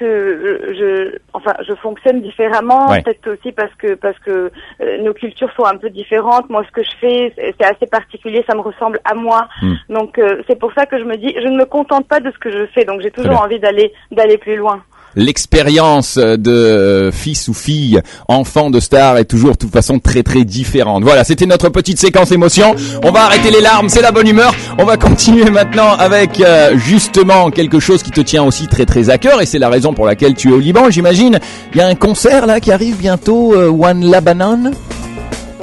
que 0.00 0.72
je, 0.78 1.18
enfin, 1.34 1.52
je 1.66 1.74
fonctionne 1.74 2.22
différemment. 2.22 2.88
Ouais. 2.88 3.02
Peut-être 3.02 3.28
aussi 3.32 3.52
parce 3.52 3.74
que 3.74 3.94
parce 3.94 4.18
que 4.20 4.50
euh, 4.80 4.98
nos 5.02 5.12
cultures 5.12 5.52
sont 5.52 5.64
un 5.64 5.76
peu 5.76 5.90
différentes. 5.90 6.48
Moi, 6.48 6.64
ce 6.66 6.72
que 6.72 6.82
je 6.82 6.96
fais, 7.00 7.34
c'est 7.36 7.66
assez 7.66 7.86
particulier. 7.86 8.42
Ça 8.48 8.54
me 8.54 8.60
ressemble 8.62 8.98
à 9.04 9.14
moi. 9.14 9.48
Hmm. 9.60 9.74
Donc, 9.90 10.18
euh, 10.18 10.42
c'est 10.48 10.58
pour 10.58 10.72
ça 10.72 10.86
que 10.86 10.98
je 10.98 11.04
me 11.04 11.16
dis, 11.16 11.34
je 11.36 11.48
ne 11.48 11.56
me 11.56 11.66
contente 11.66 12.08
pas 12.08 12.20
de 12.20 12.30
ce 12.30 12.38
que 12.38 12.50
je 12.50 12.66
fais. 12.74 12.84
Donc, 12.84 13.02
j'ai 13.02 13.10
toujours 13.10 13.40
envie 13.42 13.60
d'aller 13.60 13.92
d'aller 14.10 14.38
plus 14.38 14.56
loin. 14.56 14.82
L'expérience 15.16 16.18
de 16.18 16.50
euh, 16.50 17.12
fils 17.12 17.48
ou 17.48 17.54
fille, 17.54 18.00
enfant 18.28 18.70
de 18.70 18.78
star 18.80 19.16
est 19.16 19.24
toujours 19.24 19.52
de 19.52 19.56
toute 19.56 19.72
façon 19.72 19.98
très 19.98 20.22
très 20.22 20.44
différente. 20.44 21.02
Voilà, 21.02 21.24
c'était 21.24 21.46
notre 21.46 21.68
petite 21.68 21.98
séquence 21.98 22.30
émotion. 22.32 22.74
On 23.04 23.10
va 23.10 23.24
arrêter 23.24 23.50
les 23.50 23.60
larmes, 23.60 23.88
c'est 23.88 24.02
la 24.02 24.12
bonne 24.12 24.28
humeur. 24.28 24.54
On 24.78 24.84
va 24.84 24.96
continuer 24.96 25.50
maintenant 25.50 25.94
avec 25.98 26.40
euh, 26.40 26.76
justement 26.78 27.50
quelque 27.50 27.80
chose 27.80 28.02
qui 28.02 28.10
te 28.10 28.20
tient 28.20 28.44
aussi 28.44 28.68
très 28.68 28.86
très 28.86 29.10
à 29.10 29.18
cœur 29.18 29.40
et 29.40 29.46
c'est 29.46 29.58
la 29.58 29.68
raison 29.68 29.94
pour 29.94 30.06
laquelle 30.06 30.34
tu 30.34 30.50
es 30.50 30.52
au 30.52 30.60
Liban, 30.60 30.90
j'imagine. 30.90 31.40
Il 31.72 31.78
y 31.78 31.80
a 31.80 31.86
un 31.86 31.94
concert 31.94 32.46
là 32.46 32.60
qui 32.60 32.70
arrive 32.70 32.96
bientôt, 32.96 33.54
euh, 33.54 33.68
One 33.68 34.08
Lebanon? 34.10 34.72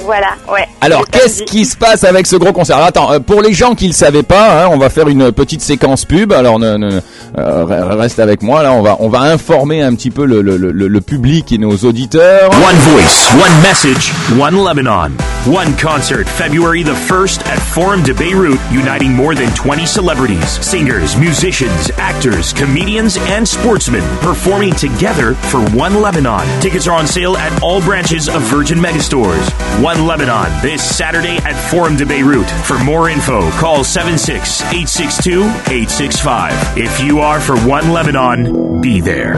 Voilà, 0.08 0.28
ouais. 0.50 0.66
Alors, 0.80 1.04
qu'est-ce 1.10 1.42
qui 1.42 1.66
se 1.66 1.76
passe 1.76 2.02
avec 2.02 2.26
ce 2.26 2.36
gros 2.36 2.54
concert 2.54 2.76
Alors, 2.76 2.88
Attends, 2.88 3.12
euh, 3.12 3.18
pour 3.20 3.42
les 3.42 3.52
gens 3.52 3.74
qui 3.74 3.86
le 3.88 3.92
savaient 3.92 4.22
pas, 4.22 4.64
hein, 4.64 4.68
on 4.72 4.78
va 4.78 4.88
faire 4.88 5.06
une 5.08 5.32
petite 5.32 5.60
séquence 5.60 6.06
pub. 6.06 6.32
Alors, 6.32 6.58
ne, 6.58 6.78
ne- 6.78 7.00
euh, 7.36 7.64
re- 7.66 7.94
reste 7.98 8.18
avec 8.18 8.42
moi. 8.42 8.62
Là, 8.62 8.72
on 8.72 8.80
va 8.80 8.96
on 9.00 9.10
va 9.10 9.20
informer 9.20 9.82
un 9.82 9.94
petit 9.94 10.10
peu 10.10 10.24
le, 10.24 10.40
le, 10.40 10.56
le, 10.56 10.72
le 10.72 11.00
public 11.02 11.52
et 11.52 11.58
nos 11.58 11.76
auditeurs. 11.76 12.48
One 12.52 12.76
voice, 12.94 13.28
one 13.34 13.60
message, 13.62 14.10
one 14.40 14.56
Lebanon. 14.64 15.10
One 15.46 15.76
concert, 15.76 16.26
February 16.26 16.82
the 16.84 16.94
1st 16.94 17.40
at 17.46 17.58
Forum 17.58 18.02
de 18.02 18.14
Beirut, 18.14 18.58
uniting 18.72 19.12
more 19.12 19.34
than 19.34 19.50
20 19.54 19.84
celebrities, 19.86 20.58
singers, 20.64 21.16
musicians, 21.18 21.90
actors, 21.98 22.54
comedians, 22.54 23.18
and 23.28 23.46
sportsmen 23.46 24.02
performing 24.20 24.72
together 24.74 25.34
for 25.50 25.60
One 25.76 26.00
Lebanon. 26.00 26.40
Tickets 26.60 26.86
are 26.88 26.96
on 26.98 27.06
sale 27.06 27.36
at 27.36 27.52
all 27.62 27.80
branches 27.82 28.28
of 28.28 28.40
Virgin 28.42 28.78
Megastores. 28.78 29.50
One 29.82 29.97
Lebanon, 30.06 30.50
this 30.62 30.82
Saturday 30.82 31.36
at 31.38 31.54
Forum 31.70 31.96
de 31.96 32.06
Beirut. 32.06 32.48
For 32.64 32.82
more 32.82 33.08
info, 33.08 33.50
call 33.52 33.84
76 33.84 34.62
862 34.62 35.42
865. 35.42 36.78
If 36.78 37.00
you 37.00 37.20
are 37.20 37.40
for 37.40 37.56
One 37.66 37.90
Lebanon, 37.90 38.80
be 38.80 39.00
there. 39.00 39.36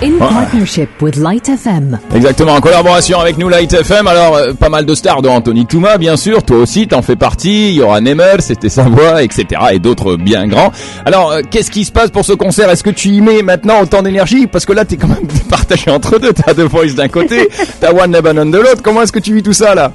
In 0.00 0.16
partnership 0.16 0.88
with 1.02 1.16
Light 1.16 1.48
FM. 1.48 1.98
Exactement, 2.14 2.52
en 2.52 2.60
collaboration 2.60 3.18
avec 3.18 3.36
nous, 3.36 3.48
Light 3.48 3.72
FM. 3.72 4.06
Alors, 4.06 4.36
euh, 4.36 4.52
pas 4.52 4.68
mal 4.68 4.86
de 4.86 4.94
stars, 4.94 5.22
dont 5.22 5.32
Anthony 5.32 5.66
Touma, 5.66 5.98
bien 5.98 6.16
sûr. 6.16 6.44
Toi 6.44 6.58
aussi, 6.58 6.86
t'en 6.86 7.02
fais 7.02 7.16
partie. 7.16 7.70
Il 7.70 7.74
y 7.74 7.82
aura 7.82 8.00
Nemer, 8.00 8.36
c'était 8.38 8.68
sa 8.68 8.84
voix, 8.84 9.24
etc. 9.24 9.60
Et 9.72 9.80
d'autres 9.80 10.14
bien 10.14 10.46
grands. 10.46 10.70
Alors, 11.04 11.32
euh, 11.32 11.40
qu'est-ce 11.50 11.72
qui 11.72 11.84
se 11.84 11.90
passe 11.90 12.10
pour 12.10 12.24
ce 12.24 12.32
concert? 12.32 12.70
Est-ce 12.70 12.84
que 12.84 12.90
tu 12.90 13.08
y 13.08 13.20
mets 13.20 13.42
maintenant 13.42 13.80
autant 13.82 14.02
d'énergie? 14.02 14.46
Parce 14.46 14.64
que 14.66 14.72
là, 14.72 14.84
t'es 14.84 14.96
quand 14.96 15.08
même 15.08 15.26
partagé 15.50 15.90
entre 15.90 16.20
deux. 16.20 16.32
T'as 16.32 16.54
The 16.54 16.60
Voice 16.60 16.94
d'un 16.94 17.08
côté, 17.08 17.48
t'as 17.80 17.92
One 17.92 18.12
Lebanon 18.12 18.46
de 18.46 18.58
l'autre. 18.58 18.82
Comment 18.84 19.02
est-ce 19.02 19.12
que 19.12 19.18
tu 19.18 19.34
vis 19.34 19.42
tout 19.42 19.52
ça, 19.52 19.74
là? 19.74 19.90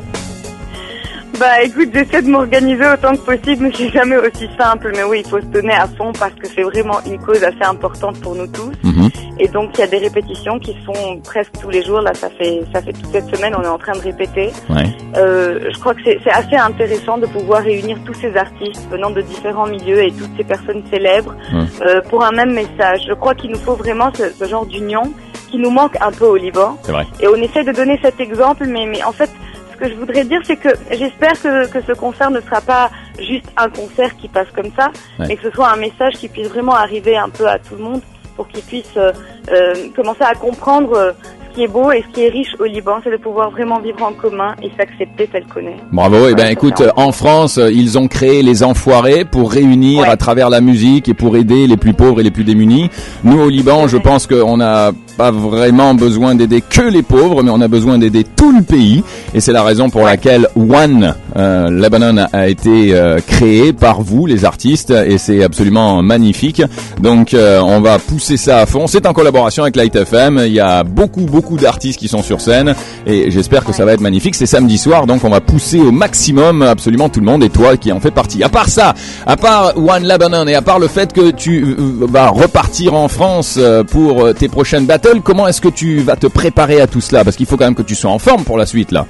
Bah 1.40 1.64
écoute, 1.64 1.90
j'essaie 1.94 2.22
de 2.22 2.30
m'organiser 2.30 2.86
autant 2.86 3.16
que 3.16 3.22
possible, 3.22 3.64
mais 3.64 3.72
c'est 3.76 3.90
jamais 3.90 4.18
aussi 4.18 4.48
simple. 4.58 4.92
Mais 4.96 5.04
oui, 5.04 5.24
il 5.26 5.30
faut 5.30 5.42
se 5.42 5.46
donner 5.48 5.74
à 5.74 5.88
fond 5.88 6.12
parce 6.18 6.34
que 6.36 6.48
c'est 6.48 6.62
vraiment 6.62 7.00
une 7.06 7.20
cause 7.20 7.44
assez 7.44 7.64
importante 7.64 8.20
pour 8.22 8.36
nous 8.36 8.48
tous. 8.48 8.72
Mhm. 8.84 9.10
Et 9.40 9.48
donc 9.48 9.72
il 9.74 9.80
y 9.80 9.84
a 9.84 9.88
des 9.88 9.98
répétitions 9.98 10.60
qui 10.60 10.76
sont 10.86 11.20
presque 11.24 11.54
tous 11.60 11.70
les 11.70 11.84
jours. 11.84 12.02
Là, 12.02 12.14
ça 12.14 12.30
fait 12.30 12.62
ça 12.72 12.82
fait 12.82 12.94
toute 12.94 13.12
cette 13.12 13.36
semaine, 13.36 13.56
on 13.58 13.64
est 13.64 13.68
en 13.68 13.80
train 13.80 13.94
de 13.94 14.02
répéter. 14.02 14.52
Ouais. 14.70 14.86
Euh, 15.18 15.72
je 15.74 15.80
crois 15.80 15.96
que 15.96 16.02
c'est 16.06 16.20
c'est 16.24 16.32
assez 16.32 16.56
intéressant 16.56 17.18
de 17.18 17.26
pouvoir 17.26 17.64
réunir 17.64 17.98
tous 18.06 18.14
ces 18.14 18.36
artistes 18.38 18.88
venant 18.92 19.10
de 19.10 19.22
différents 19.22 19.68
milieux 19.68 20.04
et 20.04 20.12
toutes 20.12 20.38
ces 20.38 20.44
personnes 20.44 20.84
célèbres 20.92 21.36
euh, 21.82 22.02
pour 22.10 22.24
un 22.24 22.32
même 22.32 22.54
message. 22.54 23.06
Je 23.08 23.14
crois 23.14 23.34
qu'il 23.34 23.50
nous 23.50 23.60
faut 23.60 23.76
vraiment 23.76 24.12
ce, 24.14 24.30
ce 24.30 24.46
genre 24.46 24.68
d'union 24.68 25.12
qui 25.50 25.60
nous 25.60 25.70
manque 25.70 25.96
un 26.02 26.12
peu 26.12 26.26
au 26.26 26.36
Liban. 26.36 26.78
Vrai. 26.88 27.06
Et 27.20 27.28
on 27.28 27.36
essaie 27.36 27.64
de 27.64 27.72
donner 27.72 28.00
cet 28.02 28.20
exemple, 28.20 28.66
mais, 28.68 28.88
mais 28.88 29.04
en 29.04 29.12
fait, 29.12 29.30
ce 29.74 29.78
que 29.78 29.90
je 29.90 29.96
voudrais 29.96 30.24
dire, 30.24 30.40
c'est 30.44 30.56
que 30.58 30.70
j'espère 30.92 31.34
que, 31.42 31.68
que 31.68 31.82
ce 31.82 31.94
concert 31.94 32.32
ne 32.32 32.40
sera 32.42 32.62
pas 32.62 32.90
juste 33.20 33.46
un 33.58 33.70
concert 33.70 34.16
qui 34.18 34.28
passe 34.28 34.48
comme 34.56 34.72
ça, 34.78 34.92
Ouais. 35.20 35.26
mais 35.28 35.36
que 35.38 35.44
ce 35.44 35.52
soit 35.52 35.70
un 35.72 35.76
message 35.78 36.14
qui 36.14 36.28
puisse 36.30 36.48
vraiment 36.48 36.74
arriver 36.76 37.18
un 37.18 37.30
peu 37.30 37.48
à 37.48 37.60
tout 37.60 37.76
le 37.76 37.84
monde 37.84 38.02
pour 38.36 38.48
qu'ils 38.48 38.64
puissent 38.64 38.98
euh, 38.98 39.12
euh, 39.52 39.74
commencer 39.96 40.24
à 40.24 40.34
comprendre 40.36 40.94
euh, 40.94 41.12
ce 41.54 41.60
qui 41.60 41.64
est 41.66 41.68
beau 41.68 41.92
et 41.92 42.04
ce 42.08 42.14
qui 42.14 42.22
est 42.26 42.30
riche 42.30 42.56
au 42.60 42.66
Liban, 42.66 42.94
c'est 43.04 43.12
de 43.12 43.18
pouvoir 43.18 43.52
vraiment 43.52 43.80
vivre 43.80 44.02
en 44.04 44.12
commun 44.14 44.56
et 44.64 44.72
s'accepter 44.78 45.28
tel 45.32 45.44
qu'on 45.54 45.60
est. 45.62 45.78
Bravo. 45.92 46.28
Eh 46.30 46.34
ben, 46.34 46.48
écoute, 46.52 46.82
euh, 46.82 46.90
en 46.96 47.12
France, 47.12 47.58
euh, 47.60 47.72
ils 47.72 47.98
ont 47.98 48.08
créé 48.08 48.42
les 48.42 48.64
Enfoirés 48.64 49.24
pour 49.26 49.52
réunir 49.52 50.02
Ouais. 50.02 50.08
à 50.08 50.18
travers 50.18 50.50
la 50.50 50.62
musique 50.62 51.10
et 51.10 51.14
pour 51.14 51.38
aider 51.38 51.68
les 51.68 51.78
plus 51.78 51.94
pauvres 51.94 52.20
et 52.22 52.24
les 52.24 52.32
plus 52.32 52.44
démunis. 52.44 52.90
Nous, 53.24 53.40
au 53.40 53.50
Liban, 53.50 53.88
je 53.88 53.98
pense 53.98 54.26
qu'on 54.26 54.58
n'a 54.58 54.92
pas 55.18 55.30
vraiment 55.30 55.94
besoin 55.94 56.34
d'aider 56.34 56.62
que 56.62 56.82
les 56.82 57.04
pauvres, 57.04 57.44
mais 57.44 57.52
on 57.52 57.62
a 57.62 57.68
besoin 57.68 58.00
d'aider 58.00 58.24
tout 58.24 58.52
le 58.52 58.64
pays. 58.64 59.04
Et 59.36 59.40
c'est 59.40 59.52
la 59.52 59.62
raison 59.64 59.90
pour 59.92 60.02
laquelle 60.06 60.48
One 60.56 61.14
euh, 61.38 61.70
Lebanon 61.70 62.18
a- 62.18 62.30
a 62.36 62.48
été 62.48 62.94
euh, 62.96 63.20
créé 63.26 63.74
par 63.74 64.02
vous, 64.02 64.26
les 64.26 64.44
artistes, 64.46 64.90
et 64.92 65.18
c'est 65.20 65.44
absolument 65.44 66.02
magnifique. 66.02 66.64
Donc, 67.00 67.34
euh, 67.36 67.60
on 67.62 67.80
va 67.82 68.00
pousser 68.00 68.38
ça 68.38 68.60
à 68.60 68.66
fond. 68.66 68.88
C'est 68.88 69.06
en 69.06 69.14
collaboration 69.14 69.64
avec 69.64 69.76
Light 69.76 69.96
FM. 69.96 70.42
Il 70.46 70.54
y 70.54 70.60
a 70.60 70.84
beaucoup, 70.84 71.22
beaucoup 71.22 71.43
d'artistes 71.58 72.00
qui 72.00 72.08
sont 72.08 72.24
sur 72.24 72.42
scène, 72.42 72.76
et 73.06 73.32
j'espère 73.32 73.64
que 73.64 73.74
ça 73.74 73.86
va 73.86 73.94
être 73.94 74.02
magnifique. 74.02 74.36
C'est 74.36 74.46
samedi 74.46 74.78
soir, 74.78 75.06
donc 75.06 75.24
on 75.24 75.30
va 75.30 75.42
pousser 75.42 75.80
au 75.80 75.92
maximum 75.92 76.62
absolument 76.62 77.10
tout 77.10 77.20
le 77.20 77.26
monde, 77.26 77.44
et 77.44 77.50
toi 77.50 77.78
qui 77.78 77.92
en 77.92 78.00
fais 78.00 78.12
partie. 78.12 78.44
À 78.44 78.50
part 78.50 78.70
ça, 78.70 78.94
à 79.26 79.38
part 79.38 79.78
One 79.78 80.04
Lebanon, 80.04 80.48
et 80.48 80.56
à 80.56 80.62
part 80.62 80.80
le 80.80 80.88
fait 80.88 81.14
que 81.14 81.32
tu 81.32 81.64
euh, 81.64 81.76
vas 82.08 82.30
repartir 82.30 82.94
en 82.94 83.08
France 83.08 83.56
euh, 83.58 83.84
pour 83.84 84.24
euh, 84.24 84.34
tes 84.34 84.48
prochaines 84.48 84.86
battles, 84.86 85.22
comment 85.22 85.48
est-ce 85.48 85.62
que 85.62 85.70
tu 85.70 86.00
vas 86.00 86.16
te 86.16 86.28
préparer 86.28 86.82
à 86.82 86.88
tout 86.88 87.02
cela? 87.02 87.24
Parce 87.24 87.36
qu'il 87.36 87.46
faut 87.46 87.58
quand 87.58 87.66
même 87.66 87.76
que 87.76 87.82
tu 87.82 87.96
sois 87.96 88.12
en 88.12 88.20
forme 88.20 88.44
pour 88.44 88.58
la 88.58 88.66
suite, 88.66 88.92
là. 88.92 89.06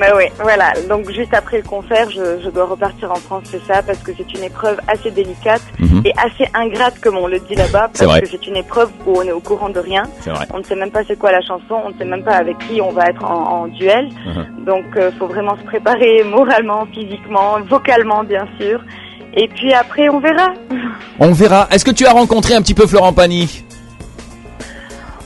Bah 0.00 0.06
oui, 0.16 0.24
voilà. 0.42 0.72
Donc 0.88 1.10
juste 1.10 1.34
après 1.34 1.58
le 1.58 1.62
concert, 1.62 2.08
je, 2.10 2.40
je 2.42 2.48
dois 2.50 2.64
repartir 2.64 3.12
en 3.12 3.16
France, 3.16 3.44
c'est 3.50 3.62
ça, 3.66 3.82
parce 3.82 3.98
que 3.98 4.12
c'est 4.16 4.32
une 4.34 4.42
épreuve 4.44 4.78
assez 4.88 5.10
délicate 5.10 5.60
Mhm. 5.78 6.02
et 6.06 6.12
assez 6.16 6.48
ingrate, 6.54 6.98
comme 7.00 7.16
on 7.18 7.26
le 7.26 7.38
dit 7.40 7.54
là-bas, 7.54 7.90
parce 7.96 8.20
que 8.20 8.26
c'est 8.26 8.46
une 8.46 8.56
épreuve 8.56 8.90
où 9.06 9.18
on 9.18 9.22
est 9.22 9.32
au 9.32 9.40
courant 9.40 9.68
de 9.68 9.78
rien. 9.78 10.04
C'est 10.20 10.30
vrai. 10.30 10.46
On 10.54 10.58
ne 10.58 10.62
sait 10.64 10.74
même 10.76 10.90
pas 10.90 11.00
c'est 11.06 11.18
quoi 11.18 11.30
la 11.32 11.42
chanson, 11.42 11.76
on 11.84 11.90
ne 11.90 11.94
sait 11.98 12.04
même 12.06 12.24
pas 12.24 12.36
avec 12.36 12.56
qui 12.66 12.80
on 12.80 12.92
va 12.92 13.06
être 13.08 13.24
en, 13.24 13.62
en 13.62 13.66
duel. 13.68 14.08
Mhm. 14.26 14.64
Donc 14.64 14.84
euh, 14.96 15.10
faut 15.18 15.26
vraiment 15.26 15.56
se 15.58 15.64
préparer 15.64 16.24
moralement, 16.36 16.86
physiquement, 16.94 17.58
vocalement 17.68 18.24
bien 18.24 18.46
sûr. 18.58 18.80
Et 19.34 19.48
puis 19.48 19.72
après 19.74 20.08
on 20.08 20.18
verra. 20.20 20.48
On 21.18 21.32
verra. 21.32 21.68
Est-ce 21.70 21.84
que 21.84 21.90
tu 21.90 22.06
as 22.06 22.12
rencontré 22.12 22.54
un 22.54 22.62
petit 22.62 22.74
peu 22.74 22.86
Florent 22.86 23.12
Pagny? 23.12 23.64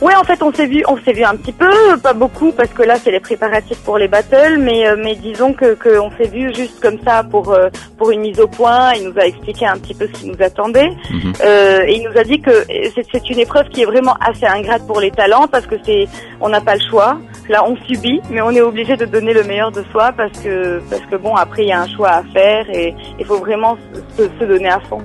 Ouais, 0.00 0.14
en 0.16 0.24
fait, 0.24 0.42
on 0.42 0.52
s'est 0.52 0.66
vu, 0.66 0.82
on 0.88 0.96
s'est 0.98 1.12
vu 1.12 1.22
un 1.24 1.36
petit 1.36 1.52
peu, 1.52 1.70
pas 2.02 2.12
beaucoup, 2.12 2.52
parce 2.52 2.70
que 2.70 2.82
là, 2.82 2.96
c'est 3.02 3.10
les 3.12 3.20
préparatifs 3.20 3.78
pour 3.84 3.96
les 3.96 4.08
battles, 4.08 4.58
mais 4.58 4.86
euh, 4.88 4.96
mais 5.02 5.14
disons 5.14 5.52
que 5.52 5.74
que 5.74 5.98
on 5.98 6.10
s'est 6.18 6.28
vu 6.28 6.52
juste 6.54 6.80
comme 6.80 6.98
ça 7.06 7.22
pour 7.22 7.52
euh, 7.52 7.68
pour 7.96 8.10
une 8.10 8.20
mise 8.20 8.40
au 8.40 8.48
point. 8.48 8.92
Il 8.94 9.08
nous 9.08 9.18
a 9.18 9.24
expliqué 9.26 9.66
un 9.66 9.76
petit 9.78 9.94
peu 9.94 10.06
ce 10.08 10.12
qui 10.20 10.26
nous 10.28 10.42
attendait, 10.42 10.90
Mhm. 11.10 11.32
euh, 11.44 11.84
et 11.86 11.94
il 11.96 12.02
nous 12.10 12.18
a 12.18 12.24
dit 12.24 12.40
que 12.40 12.64
c'est 12.94 13.06
c'est 13.12 13.30
une 13.30 13.38
épreuve 13.38 13.68
qui 13.68 13.82
est 13.82 13.86
vraiment 13.86 14.16
assez 14.20 14.46
ingrate 14.46 14.86
pour 14.86 15.00
les 15.00 15.10
talents, 15.12 15.46
parce 15.50 15.66
que 15.66 15.76
c'est 15.84 16.06
on 16.40 16.48
n'a 16.48 16.60
pas 16.60 16.74
le 16.74 16.82
choix. 16.90 17.16
Là, 17.48 17.62
on 17.66 17.76
subit, 17.86 18.20
mais 18.30 18.40
on 18.40 18.50
est 18.50 18.62
obligé 18.62 18.96
de 18.96 19.04
donner 19.04 19.32
le 19.32 19.44
meilleur 19.44 19.70
de 19.70 19.84
soi, 19.92 20.12
parce 20.16 20.32
que 20.40 20.80
parce 20.90 21.02
que 21.10 21.16
bon, 21.16 21.34
après, 21.36 21.62
il 21.62 21.68
y 21.68 21.72
a 21.72 21.80
un 21.80 21.88
choix 21.88 22.10
à 22.10 22.22
faire, 22.32 22.68
et 22.70 22.94
il 23.18 23.24
faut 23.24 23.38
vraiment 23.38 23.76
se, 24.16 24.22
se 24.24 24.44
donner 24.44 24.68
à 24.70 24.80
fond. 24.80 25.02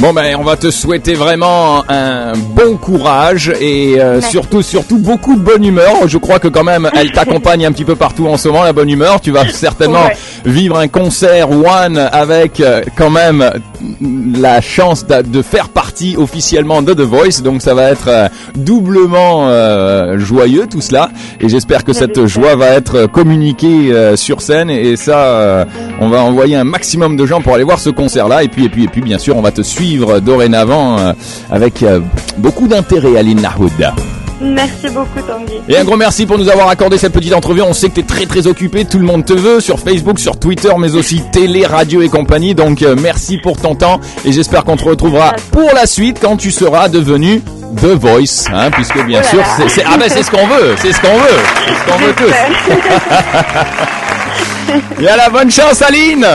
Bon 0.00 0.12
ben 0.12 0.36
on 0.38 0.42
va 0.42 0.56
te 0.56 0.70
souhaiter 0.70 1.14
vraiment 1.14 1.82
un 1.88 2.32
bon 2.36 2.76
courage 2.76 3.50
et 3.60 4.00
euh, 4.00 4.20
surtout 4.20 4.60
surtout 4.60 4.98
beaucoup 4.98 5.34
de 5.36 5.40
bonne 5.40 5.64
humeur. 5.64 6.08
Je 6.08 6.18
crois 6.18 6.38
que 6.40 6.48
quand 6.48 6.64
même 6.64 6.90
elle 6.94 7.10
t'accompagne 7.12 7.64
un 7.64 7.72
petit 7.72 7.84
peu 7.84 7.94
partout 7.96 8.26
en 8.26 8.36
ce 8.36 8.48
moment 8.48 8.64
la 8.64 8.72
bonne 8.74 8.90
humeur. 8.90 9.20
Tu 9.20 9.30
vas 9.30 9.48
certainement 9.52 10.04
Ouais. 10.04 10.16
vivre 10.44 10.76
un 10.76 10.88
concert 10.88 11.48
one 11.50 11.96
avec 11.96 12.60
euh, 12.60 12.82
quand 12.98 13.08
même 13.08 13.48
la 14.36 14.60
chance 14.60 15.06
de, 15.06 15.22
de 15.22 15.42
faire 15.42 15.68
partie 15.68 16.16
officiellement 16.18 16.82
de 16.82 16.92
The 16.92 17.00
Voice. 17.00 17.40
Donc 17.42 17.62
ça 17.62 17.72
va 17.72 17.84
être 17.90 18.08
euh, 18.08 18.28
doublement 18.56 19.48
euh, 19.48 20.18
joyeux 20.18 20.66
tout 20.70 20.80
cela 20.82 21.08
et 21.40 21.48
j'espère 21.48 21.84
que 21.84 21.92
cette 21.94 22.26
joie 22.26 22.56
va 22.56 22.66
être 22.70 23.06
communiquée 23.06 23.92
euh, 23.92 24.16
sur 24.16 24.42
scène 24.42 24.68
et 24.70 24.96
ça 24.96 25.18
euh, 25.18 25.64
on 26.00 26.08
va 26.08 26.20
envoyer 26.22 26.56
un 26.56 26.64
maximum 26.64 27.16
de 27.16 27.24
gens 27.24 27.40
pour 27.40 27.54
aller 27.54 27.64
voir 27.64 27.78
ce 27.78 27.90
concert 27.90 28.28
là 28.28 28.42
et 28.42 28.48
puis 28.48 28.64
et 28.66 28.68
puis 28.68 28.84
et 28.84 28.88
puis 28.88 29.00
bien 29.00 29.18
sûr 29.18 29.36
on 29.36 29.40
va 29.42 29.52
te 29.52 29.62
suivre 29.62 29.83
dorénavant 30.22 30.98
euh, 30.98 31.12
avec 31.50 31.82
euh, 31.82 32.00
beaucoup 32.38 32.66
d'intérêt 32.68 33.16
Aline 33.18 33.40
Nahoud. 33.40 33.70
Merci 34.40 34.88
beaucoup, 34.92 35.20
Tanguy. 35.26 35.54
Et 35.68 35.78
un 35.78 35.84
gros 35.84 35.96
merci 35.96 36.26
pour 36.26 36.36
nous 36.38 36.48
avoir 36.50 36.68
accordé 36.68 36.98
cette 36.98 37.12
petite 37.12 37.32
entrevue. 37.32 37.62
On 37.62 37.72
sait 37.72 37.88
que 37.88 37.94
tu 37.94 38.00
es 38.00 38.04
très 38.04 38.26
très 38.26 38.46
occupé, 38.46 38.84
tout 38.84 38.98
le 38.98 39.04
monde 39.04 39.24
te 39.24 39.32
veut 39.32 39.60
sur 39.60 39.78
Facebook, 39.78 40.18
sur 40.18 40.38
Twitter, 40.38 40.70
mais 40.76 40.96
aussi 40.96 41.22
télé, 41.32 41.64
radio 41.64 42.02
et 42.02 42.08
compagnie. 42.08 42.54
Donc 42.54 42.82
euh, 42.82 42.96
merci 43.00 43.38
pour 43.38 43.56
ton 43.56 43.74
temps 43.74 44.00
et 44.24 44.32
j'espère 44.32 44.64
qu'on 44.64 44.76
te 44.76 44.84
retrouvera 44.84 45.34
pour 45.52 45.70
la 45.74 45.86
suite 45.86 46.18
quand 46.20 46.36
tu 46.36 46.50
seras 46.50 46.88
devenu 46.88 47.42
The 47.80 47.86
Voice, 47.98 48.46
hein, 48.52 48.70
puisque 48.70 49.02
bien 49.06 49.20
Oh 49.22 49.36
là 49.36 49.44
sûr 49.44 49.68
c'est- 49.68 49.84
ah 49.86 49.96
ben 49.98 50.08
c'est 50.08 50.22
ce 50.24 50.30
qu'on 50.30 50.46
veut, 50.46 50.74
c'est 50.78 50.92
ce 50.92 51.00
qu'on 51.00 51.16
veut, 51.16 51.40
c'est 51.66 51.74
ce 51.74 51.92
qu'on 51.92 51.98
veut 52.04 52.14
tous. 52.16 52.34
Et 55.00 55.08
à 55.08 55.16
la 55.16 55.28
bonne 55.28 55.50
chance 55.50 55.82
Aline 55.82 56.26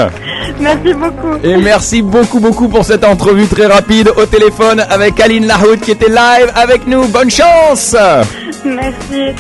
Merci 0.60 0.94
beaucoup. 0.94 1.38
Et 1.44 1.58
merci 1.58 2.02
beaucoup 2.02 2.40
beaucoup 2.40 2.68
pour 2.68 2.84
cette 2.86 3.04
entrevue 3.04 3.48
très 3.48 3.66
rapide 3.68 4.12
au 4.18 4.26
téléphone 4.26 4.84
avec 4.90 5.20
Aline 5.20 5.48
Lahoud 5.48 5.80
qui 5.80 5.92
était 5.92 6.10
live 6.10 6.52
avec 6.56 6.88
nous. 6.88 7.08
Bonne 7.08 7.30
chance 7.30 7.96
Merci. 8.66 9.36